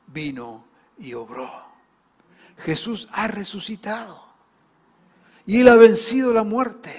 vino 0.06 0.64
y 1.00 1.16
obró. 1.16 1.50
Jesús 2.60 3.10
ha 3.12 3.28
resucitado 3.28 4.24
y 5.44 5.62
él 5.62 5.70
ha 5.70 5.76
vencido 5.76 6.32
la 6.32 6.44
muerte. 6.44 6.94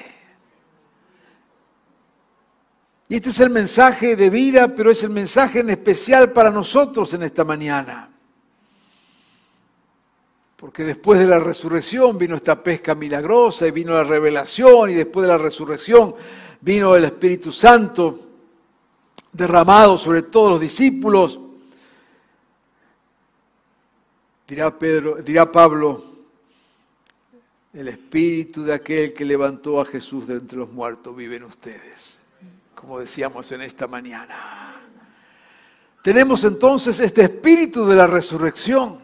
Y 3.09 3.17
este 3.17 3.31
es 3.31 3.39
el 3.39 3.51
mensaje 3.51 4.17
de 4.17 4.31
vida, 4.31 4.75
pero 4.75 4.91
es 4.91 5.05
el 5.05 5.11
mensaje 5.11 5.61
en 5.61 5.71
especial 5.71 6.33
para 6.33 6.51
nosotros 6.51 7.15
en 7.15 7.23
esta 7.23 7.45
mañana. 7.45 8.10
Porque 10.61 10.85
después 10.85 11.19
de 11.19 11.27
la 11.27 11.39
resurrección 11.39 12.19
vino 12.19 12.37
esta 12.37 12.63
pesca 12.63 12.95
milagrosa 12.95 13.67
y 13.67 13.71
vino 13.71 13.95
la 13.95 14.05
revelación 14.05 14.91
y 14.91 14.95
después 14.95 15.27
de 15.27 15.33
la 15.33 15.39
resurrección 15.39 16.15
vino 16.61 16.95
el 16.95 17.05
Espíritu 17.05 17.51
Santo 17.51 18.29
derramado 19.33 19.97
sobre 19.97 20.23
todos 20.23 20.51
los 20.51 20.61
discípulos. 20.61 21.41
Dirá, 24.47 24.79
Pedro, 24.79 25.15
dirá 25.23 25.51
Pablo, 25.51 26.05
el 27.73 27.89
espíritu 27.89 28.65
de 28.65 28.75
aquel 28.75 29.15
que 29.15 29.25
levantó 29.25 29.81
a 29.81 29.87
Jesús 29.87 30.27
de 30.27 30.35
entre 30.35 30.59
los 30.59 30.71
muertos 30.71 31.17
vive 31.17 31.37
en 31.37 31.45
ustedes 31.45 32.21
como 32.81 32.99
decíamos 32.99 33.53
en 33.53 33.61
esta 33.61 33.87
mañana. 33.87 34.81
Tenemos 36.03 36.45
entonces 36.45 36.99
este 36.99 37.23
espíritu 37.23 37.87
de 37.87 37.95
la 37.95 38.07
resurrección. 38.07 38.99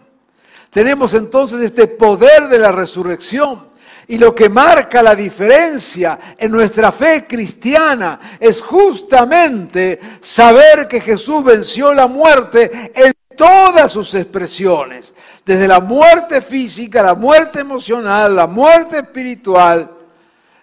Tenemos 0.70 1.14
entonces 1.14 1.60
este 1.60 1.86
poder 1.86 2.48
de 2.48 2.58
la 2.58 2.72
resurrección. 2.72 3.66
Y 4.08 4.18
lo 4.18 4.34
que 4.34 4.48
marca 4.48 5.02
la 5.02 5.16
diferencia 5.16 6.36
en 6.38 6.52
nuestra 6.52 6.92
fe 6.92 7.26
cristiana 7.26 8.20
es 8.38 8.62
justamente 8.62 9.98
saber 10.20 10.86
que 10.86 11.00
Jesús 11.00 11.42
venció 11.42 11.92
la 11.92 12.06
muerte 12.06 12.92
en 12.94 13.12
todas 13.36 13.90
sus 13.90 14.14
expresiones. 14.14 15.12
Desde 15.44 15.66
la 15.66 15.80
muerte 15.80 16.40
física, 16.40 17.02
la 17.02 17.14
muerte 17.14 17.60
emocional, 17.60 18.36
la 18.36 18.46
muerte 18.46 18.98
espiritual, 18.98 19.90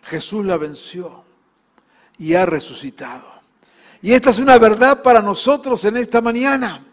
Jesús 0.03 0.45
la 0.45 0.57
venció 0.57 1.23
y 2.17 2.35
ha 2.35 2.45
resucitado. 2.45 3.27
Y 4.01 4.13
esta 4.13 4.31
es 4.31 4.39
una 4.39 4.57
verdad 4.57 5.01
para 5.01 5.21
nosotros 5.21 5.83
en 5.85 5.97
esta 5.97 6.21
mañana. 6.21 6.83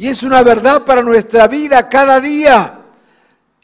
Y 0.00 0.08
es 0.08 0.22
una 0.22 0.42
verdad 0.42 0.86
para 0.86 1.02
nuestra 1.02 1.46
vida 1.46 1.86
cada 1.86 2.18
día. 2.20 2.80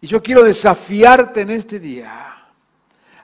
Y 0.03 0.07
yo 0.07 0.23
quiero 0.23 0.43
desafiarte 0.43 1.41
en 1.41 1.51
este 1.51 1.81
día 1.81 2.47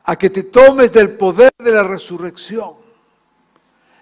a 0.03 0.17
que 0.17 0.31
te 0.31 0.45
tomes 0.45 0.91
del 0.91 1.11
poder 1.19 1.53
de 1.59 1.73
la 1.73 1.83
resurrección 1.83 2.73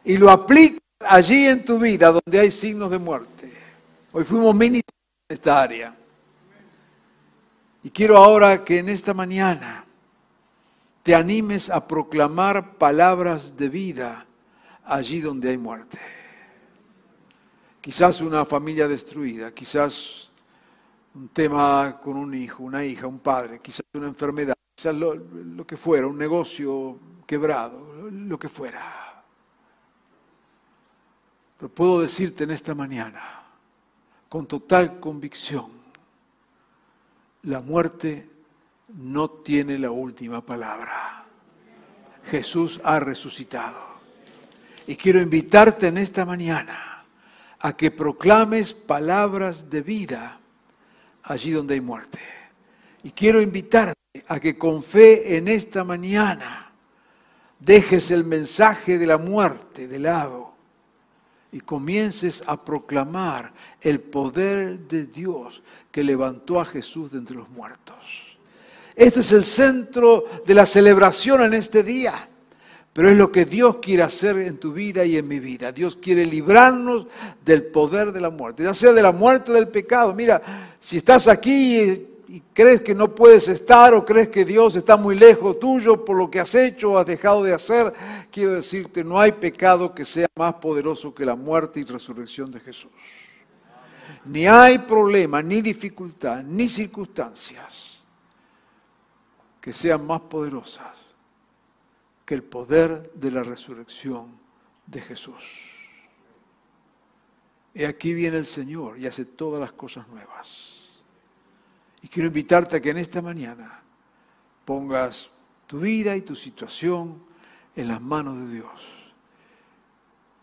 y 0.05 0.16
lo 0.16 0.31
apliques 0.31 0.79
allí 1.01 1.49
en 1.49 1.64
tu 1.64 1.77
vida 1.81 2.12
donde 2.12 2.38
hay 2.38 2.53
signos 2.53 2.88
de 2.88 3.01
muerte. 3.01 3.53
Hoy 4.12 4.23
fuimos 4.23 4.55
ministros 4.55 4.94
en 5.29 5.35
esta 5.35 5.61
área. 5.61 5.96
Y 7.83 7.90
quiero 7.90 8.16
ahora 8.16 8.62
que 8.62 8.79
en 8.79 8.88
esta 8.88 9.12
mañana 9.12 9.87
te 11.03 11.16
animes 11.16 11.68
a 11.68 11.85
proclamar 11.85 12.75
palabras 12.75 13.57
de 13.57 13.70
vida 13.70 14.25
allí 14.85 15.20
donde 15.20 15.51
hay 15.51 15.59
muerte. 15.59 16.20
Quizás 17.81 18.21
una 18.21 18.45
familia 18.45 18.87
destruida, 18.87 19.55
quizás 19.55 20.29
un 21.14 21.29
tema 21.29 21.99
con 21.99 22.16
un 22.16 22.35
hijo, 22.35 22.62
una 22.62 22.85
hija, 22.85 23.07
un 23.07 23.21
padre, 23.21 23.59
quizás 23.61 23.83
una 23.95 24.07
enfermedad, 24.07 24.55
quizás 24.75 24.95
lo, 24.95 25.66
que 25.66 25.79
fuera, 25.79 26.07
un 26.07 26.19
negocio 26.19 26.99
quebrado, 27.27 28.11
lo 28.11 28.38
que 28.38 28.51
fuera. 28.51 29.25
Pero 31.57 31.73
puedo 31.73 32.03
decirte 32.03 32.45
en 32.45 32.51
esta 32.51 32.75
mañana, 32.75 33.23
con 34.29 34.47
total 34.47 35.01
convicción, 35.01 35.71
la 37.45 37.61
muerte 37.61 38.29
no 38.88 39.31
tiene 39.31 39.79
la 39.79 39.90
última 39.90 40.45
palabra. 40.45 41.25
Jesús 42.27 42.79
ha 42.85 43.01
resucitado. 43.01 43.88
Y 44.87 44.97
quiero 44.97 45.21
invitarte 45.21 45.87
en 45.87 45.97
esta 45.97 46.27
mañana 46.27 46.89
a 47.61 47.77
que 47.77 47.90
proclames 47.90 48.73
palabras 48.73 49.68
de 49.68 49.83
vida 49.83 50.40
allí 51.23 51.51
donde 51.53 51.75
hay 51.75 51.81
muerte. 51.81 52.20
Y 53.03 53.11
quiero 53.11 53.40
invitarte 53.40 53.94
a 54.29 54.40
que 54.40 54.59
con 54.59 54.83
fe 54.83 55.37
en 55.37 55.49
esta 55.49 55.85
mañana 55.85 56.73
dejes 57.59 58.11
el 58.11 58.25
mensaje 58.25 58.99
de 58.99 59.07
la 59.07 59.18
muerte 59.18 59.87
de 59.87 59.99
lado 59.99 60.55
y 61.53 61.61
comiences 61.61 62.42
a 62.46 62.64
proclamar 62.64 63.53
el 63.81 64.01
poder 64.01 64.79
de 64.81 65.07
Dios 65.07 65.62
que 65.90 66.03
levantó 66.03 66.61
a 66.61 66.64
Jesús 66.64 67.11
de 67.11 67.18
entre 67.18 67.37
los 67.37 67.51
muertos. 67.51 67.96
Este 68.94 69.20
es 69.20 69.33
el 69.33 69.44
centro 69.44 70.25
de 70.46 70.55
la 70.55 70.66
celebración 70.66 71.42
en 71.42 71.55
este 71.55 71.83
día. 71.83 72.29
Pero 72.92 73.09
es 73.09 73.16
lo 73.16 73.31
que 73.31 73.44
Dios 73.44 73.76
quiere 73.76 74.03
hacer 74.03 74.38
en 74.38 74.59
tu 74.59 74.72
vida 74.72 75.05
y 75.05 75.16
en 75.16 75.29
mi 75.29 75.38
vida. 75.38 75.70
Dios 75.70 75.94
quiere 75.94 76.26
librarnos 76.26 77.07
del 77.44 77.64
poder 77.66 78.12
de 78.12 78.20
la 78.20 78.31
muerte, 78.31 78.64
ya 78.64 78.74
sea 78.74 78.92
de 78.92 79.03
la 79.03 79.12
muerte 79.12 79.53
del 79.53 79.68
pecado. 79.68 80.12
Mira, 80.12 80.42
si 80.81 80.96
estás 80.96 81.29
aquí 81.29 81.81
y, 81.81 82.07
crees 82.53 82.81
que 82.81 82.94
no 82.94 83.12
puedes 83.12 83.48
estar 83.48 83.92
o 83.92 84.05
crees 84.05 84.29
que 84.29 84.44
Dios 84.44 84.76
está 84.76 84.96
muy 84.96 85.18
lejos 85.18 85.59
tuyo 85.59 86.05
por 86.05 86.16
lo 86.16 86.31
que 86.31 86.38
has 86.38 86.55
hecho 86.55 86.92
o 86.92 86.98
has 86.98 87.07
dejado 87.07 87.42
de 87.42 87.53
hacer, 87.53 87.92
quiero 88.31 88.53
decirte, 88.53 89.03
no 89.03 89.18
hay 89.18 89.33
pecado 89.33 89.92
que 89.92 90.05
sea 90.05 90.29
más 90.37 90.55
poderoso 90.55 91.12
que 91.12 91.24
la 91.24 91.35
muerte 91.35 91.81
y 91.81 91.85
resurrección 91.85 92.53
de 92.53 92.61
Jesús. 92.61 92.90
Ni 94.24 94.46
hay 94.46 94.79
problema, 94.79 95.42
ni 95.42 95.61
dificultad, 95.61 96.42
ni 96.44 96.68
circunstancias 96.68 97.98
que 99.61 99.72
sean 99.72 100.07
más 100.07 100.20
poderosas 100.22 101.10
que 102.31 102.37
el 102.37 102.45
poder 102.45 103.11
de 103.14 103.33
la 103.33 103.43
resurrección 103.43 104.38
de 104.87 105.01
Jesús. 105.01 105.43
Y 107.75 107.83
aquí 107.83 108.14
viene 108.14 108.37
el 108.37 108.47
Señor 108.47 108.97
y 109.01 109.09
hace 109.09 109.25
todas 109.25 109.61
las 109.61 109.73
cosas 109.73 110.07
nuevas. 110.07 111.03
Y 112.01 112.07
quiero 112.07 112.29
invitarte 112.29 112.77
a 112.77 112.81
que 112.81 112.90
en 112.90 112.99
esta 112.99 113.21
mañana 113.21 113.83
pongas 114.64 115.29
tu 115.66 115.81
vida 115.81 116.14
y 116.14 116.23
tu 116.23 116.37
situación 116.37 117.21
en 117.75 117.88
las 117.88 118.01
manos 118.01 118.38
de 118.38 118.55
Dios. 118.55 118.81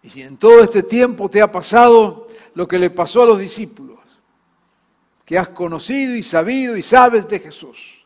Y 0.03 0.09
si 0.09 0.23
en 0.23 0.35
todo 0.35 0.61
este 0.61 0.83
tiempo 0.83 1.29
te 1.29 1.41
ha 1.41 1.49
pasado 1.49 2.27
lo 2.53 2.67
que 2.67 2.79
le 2.79 2.89
pasó 2.89 3.23
a 3.23 3.27
los 3.27 3.39
discípulos, 3.39 3.99
que 5.23 5.37
has 5.37 5.47
conocido 5.47 6.17
y 6.17 6.21
sabido 6.21 6.75
y 6.75 6.83
sabes 6.83 7.29
de 7.29 7.39
Jesús, 7.39 8.03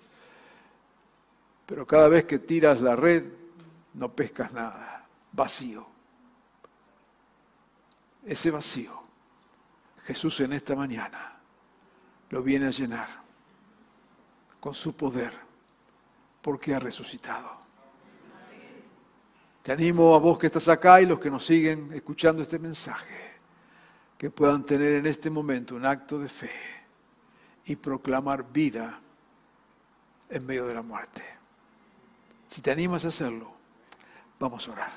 pero 1.66 1.88
cada 1.88 2.08
vez 2.10 2.26
que 2.26 2.38
tiras 2.38 2.80
la 2.80 2.96
red 2.96 3.41
no 3.94 4.14
pescas 4.14 4.52
nada, 4.52 5.06
vacío. 5.32 5.86
Ese 8.24 8.52
vacío, 8.52 9.02
Jesús 10.04 10.40
en 10.42 10.54
esta 10.54 10.76
mañana 10.76 11.40
lo 12.30 12.42
viene 12.42 12.68
a 12.68 12.72
llenar 12.72 13.10
con 14.60 14.74
su 14.74 14.96
poder, 14.96 15.34
porque 16.42 16.74
ha 16.74 16.80
resucitado. 16.80 17.60
Te 19.64 19.72
animo 19.72 20.16
a 20.16 20.20
vos 20.20 20.38
que 20.38 20.48
estás 20.48 20.68
acá 20.68 21.02
y 21.02 21.06
los 21.06 21.20
que 21.20 21.30
nos 21.30 21.46
siguen 21.46 21.92
escuchando 21.94 22.42
este 22.42 22.60
mensaje, 22.60 23.38
que 24.18 24.30
puedan 24.30 24.64
tener 24.64 24.94
en 24.94 25.08
este 25.08 25.30
momento 25.30 25.76
un 25.76 25.86
acto 25.86 26.20
de 26.20 26.30
fe 26.30 26.52
y 27.66 27.76
proclamar 27.76 28.52
vida 28.52 29.00
en 30.30 30.46
medio 30.46 30.68
de 30.68 30.74
la 30.76 30.82
muerte. 30.82 31.24
Si 32.48 32.62
te 32.62 32.72
animas 32.72 33.06
a 33.06 33.10
hacerlo, 33.10 33.61
vamos 34.42 34.68
a 34.68 34.72
orar. 34.72 34.92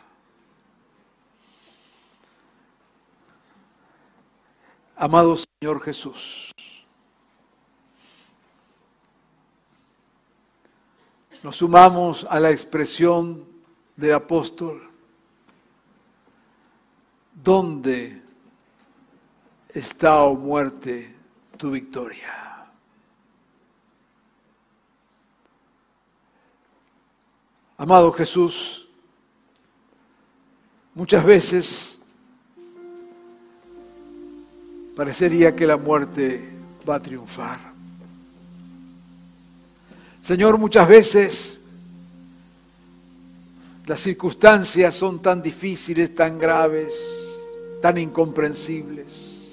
Amado 4.97 5.37
Señor 5.37 5.83
Jesús, 5.83 6.51
nos 11.43 11.57
sumamos 11.57 12.27
a 12.31 12.41
la 12.41 12.51
expresión 12.51 13.45
del 13.97 14.15
apóstol, 14.15 14.91
¿dónde 17.35 18.23
está, 19.69 20.23
o 20.23 20.31
oh 20.31 20.37
muerte, 20.37 21.15
tu 21.59 21.71
victoria? 21.71 22.33
Amado 27.77 28.11
Jesús, 28.13 28.84
muchas 30.95 31.25
veces 31.25 31.99
parecería 34.97 35.55
que 35.55 35.67
la 35.67 35.77
muerte 35.77 36.53
va 36.89 36.97
a 36.97 37.01
triunfar. 37.01 37.61
Señor, 40.21 40.57
muchas 40.57 40.89
veces 40.89 41.59
las 43.87 44.01
circunstancias 44.01 44.95
son 44.95 45.21
tan 45.21 45.43
difíciles, 45.43 46.15
tan 46.15 46.39
graves, 46.39 46.95
tan 47.83 47.99
incomprensibles, 47.99 49.53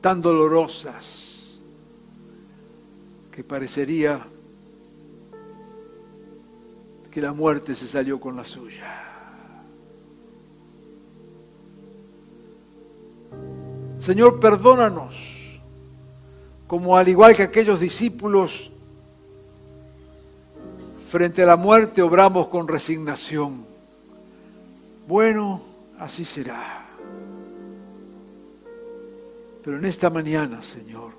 tan 0.00 0.22
dolorosas, 0.22 1.50
que 3.30 3.44
parecería 3.44 4.24
que 7.10 7.20
la 7.20 7.32
muerte 7.32 7.74
se 7.74 7.86
salió 7.86 8.18
con 8.18 8.36
la 8.36 8.44
suya. 8.44 9.13
Señor, 14.04 14.38
perdónanos, 14.38 15.14
como 16.66 16.94
al 16.94 17.08
igual 17.08 17.34
que 17.34 17.42
aquellos 17.42 17.80
discípulos, 17.80 18.70
frente 21.08 21.42
a 21.42 21.46
la 21.46 21.56
muerte 21.56 22.02
obramos 22.02 22.48
con 22.48 22.68
resignación. 22.68 23.64
Bueno, 25.08 25.62
así 25.98 26.26
será. 26.26 26.84
Pero 29.64 29.78
en 29.78 29.86
esta 29.86 30.10
mañana, 30.10 30.62
Señor, 30.62 31.12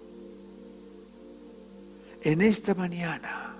en 2.22 2.40
esta 2.44 2.76
mañana, 2.76 3.56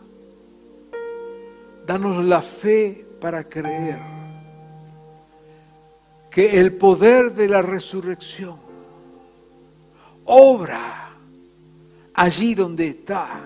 danos 1.88 2.24
la 2.24 2.44
fe 2.44 3.08
para 3.20 3.44
creer 3.46 3.98
que 6.30 6.60
el 6.60 6.76
poder 6.76 7.34
de 7.34 7.50
la 7.50 7.64
resurrección 7.64 8.65
obra 10.26 11.10
allí 12.14 12.56
donde 12.56 12.88
está 12.88 13.42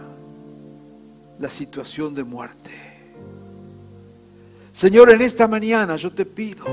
la 1.39 1.49
situación 1.49 2.13
de 2.13 2.23
muerte. 2.23 2.71
Señor, 4.71 5.09
en 5.09 5.21
esta 5.21 5.47
mañana 5.47 5.95
yo 5.95 6.11
te 6.11 6.25
pido 6.25 6.65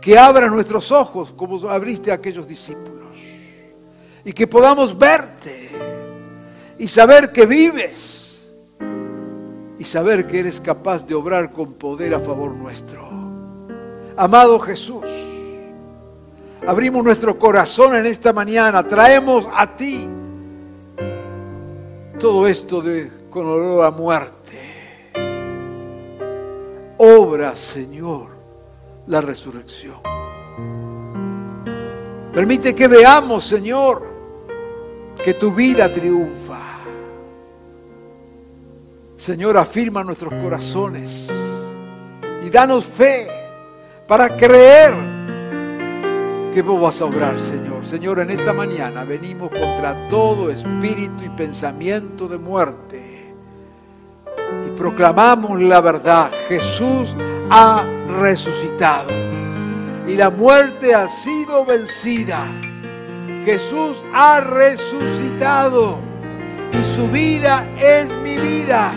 que 0.00 0.18
abra 0.18 0.48
nuestros 0.48 0.90
ojos 0.90 1.32
como 1.32 1.68
abriste 1.68 2.10
a 2.10 2.14
aquellos 2.14 2.46
discípulos 2.46 2.98
y 4.24 4.32
que 4.32 4.46
podamos 4.46 4.96
verte 4.96 5.70
y 6.78 6.88
saber 6.88 7.32
que 7.32 7.46
vives 7.46 8.40
y 9.78 9.84
saber 9.84 10.26
que 10.26 10.40
eres 10.40 10.60
capaz 10.60 11.06
de 11.06 11.14
obrar 11.14 11.52
con 11.52 11.74
poder 11.74 12.14
a 12.14 12.20
favor 12.20 12.52
nuestro. 12.52 13.08
Amado 14.16 14.58
Jesús, 14.58 15.04
abrimos 16.66 17.04
nuestro 17.04 17.38
corazón 17.38 17.96
en 17.96 18.06
esta 18.06 18.32
mañana, 18.32 18.86
traemos 18.86 19.48
a 19.54 19.76
ti 19.76 20.06
todo 22.18 22.46
esto 22.46 22.82
de 22.82 23.10
con 23.30 23.46
olor 23.46 23.84
a 23.84 23.90
muerte. 23.90 24.58
Obra, 26.98 27.54
Señor, 27.54 28.28
la 29.06 29.20
resurrección. 29.20 30.00
Permite 32.32 32.74
que 32.74 32.88
veamos, 32.88 33.44
Señor, 33.44 34.06
que 35.22 35.34
tu 35.34 35.52
vida 35.52 35.90
triunfa. 35.90 36.78
Señor, 39.16 39.56
afirma 39.56 40.04
nuestros 40.04 40.32
corazones 40.34 41.28
y 42.44 42.50
danos 42.50 42.84
fe 42.84 43.28
para 44.06 44.36
creer 44.36 44.94
que 46.52 46.62
vos 46.62 46.80
vas 46.80 47.00
a 47.00 47.04
obrar, 47.04 47.40
Señor. 47.40 47.84
Señor, 47.84 48.20
en 48.20 48.30
esta 48.30 48.52
mañana 48.52 49.04
venimos 49.04 49.50
contra 49.50 50.08
todo 50.08 50.50
espíritu 50.50 51.24
y 51.24 51.28
pensamiento 51.30 52.28
de 52.28 52.38
muerte 52.38 53.18
y 54.66 54.70
proclamamos 54.70 55.60
la 55.60 55.80
verdad. 55.80 56.30
Jesús 56.48 57.14
ha 57.50 57.84
resucitado 58.20 59.10
y 60.06 60.16
la 60.16 60.30
muerte 60.30 60.94
ha 60.94 61.08
sido 61.08 61.64
vencida. 61.64 62.46
Jesús 63.44 64.04
ha 64.12 64.40
resucitado 64.40 65.98
y 66.72 66.84
su 66.84 67.08
vida 67.08 67.66
es 67.78 68.14
mi 68.18 68.36
vida. 68.36 68.92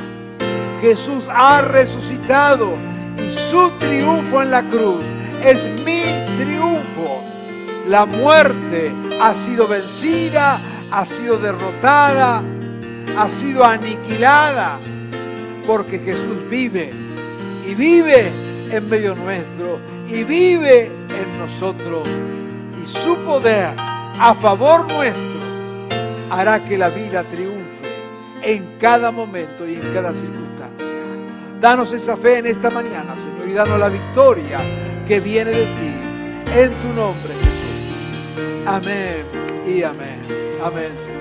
Jesús 0.82 1.26
ha 1.30 1.62
resucitado 1.62 2.74
y 3.18 3.30
su 3.30 3.70
triunfo 3.80 4.42
en 4.42 4.52
la 4.52 4.64
cruz 4.68 5.04
es 5.44 5.66
mi 5.86 6.04
triunfo. 6.38 7.31
La 7.88 8.06
muerte 8.06 8.92
ha 9.20 9.34
sido 9.34 9.68
vencida, 9.68 10.60
ha 10.92 11.06
sido 11.06 11.38
derrotada, 11.38 12.44
ha 13.18 13.30
sido 13.30 13.64
aniquilada, 13.64 14.80
porque 15.66 16.00
Jesús 16.00 16.48
vive 16.50 16.94
y 17.68 17.74
vive 17.74 18.32
en 18.72 18.90
medio 18.90 19.16
nuestro 19.16 19.80
y 20.08 20.24
vive 20.24 20.86
en 21.10 21.40
nosotros. 21.40 22.08
Y 22.82 22.86
su 22.86 23.16
poder 23.18 23.76
a 23.78 24.34
favor 24.34 24.88
nuestro 24.92 25.40
hará 26.30 26.64
que 26.64 26.78
la 26.78 26.90
vida 26.90 27.24
triunfe 27.28 27.62
en 28.42 28.78
cada 28.80 29.12
momento 29.12 29.68
y 29.68 29.76
en 29.76 29.94
cada 29.94 30.14
circunstancia. 30.14 30.88
Danos 31.60 31.92
esa 31.92 32.18
fe 32.18 32.40
en 32.40 32.48
esta 32.48 32.70
mañana, 32.70 33.18
Señor, 33.18 33.48
y 33.48 33.54
danos 33.54 33.80
la 33.80 33.90
victoria 33.90 34.60
que 35.08 35.20
viene 35.20 35.52
de 35.52 35.66
ti. 35.66 35.96
En 36.54 36.74
tu 36.82 36.88
nombre. 36.94 37.51
Amén 38.66 39.26
y 39.68 39.84
amén. 39.84 40.22
Amén. 40.64 41.21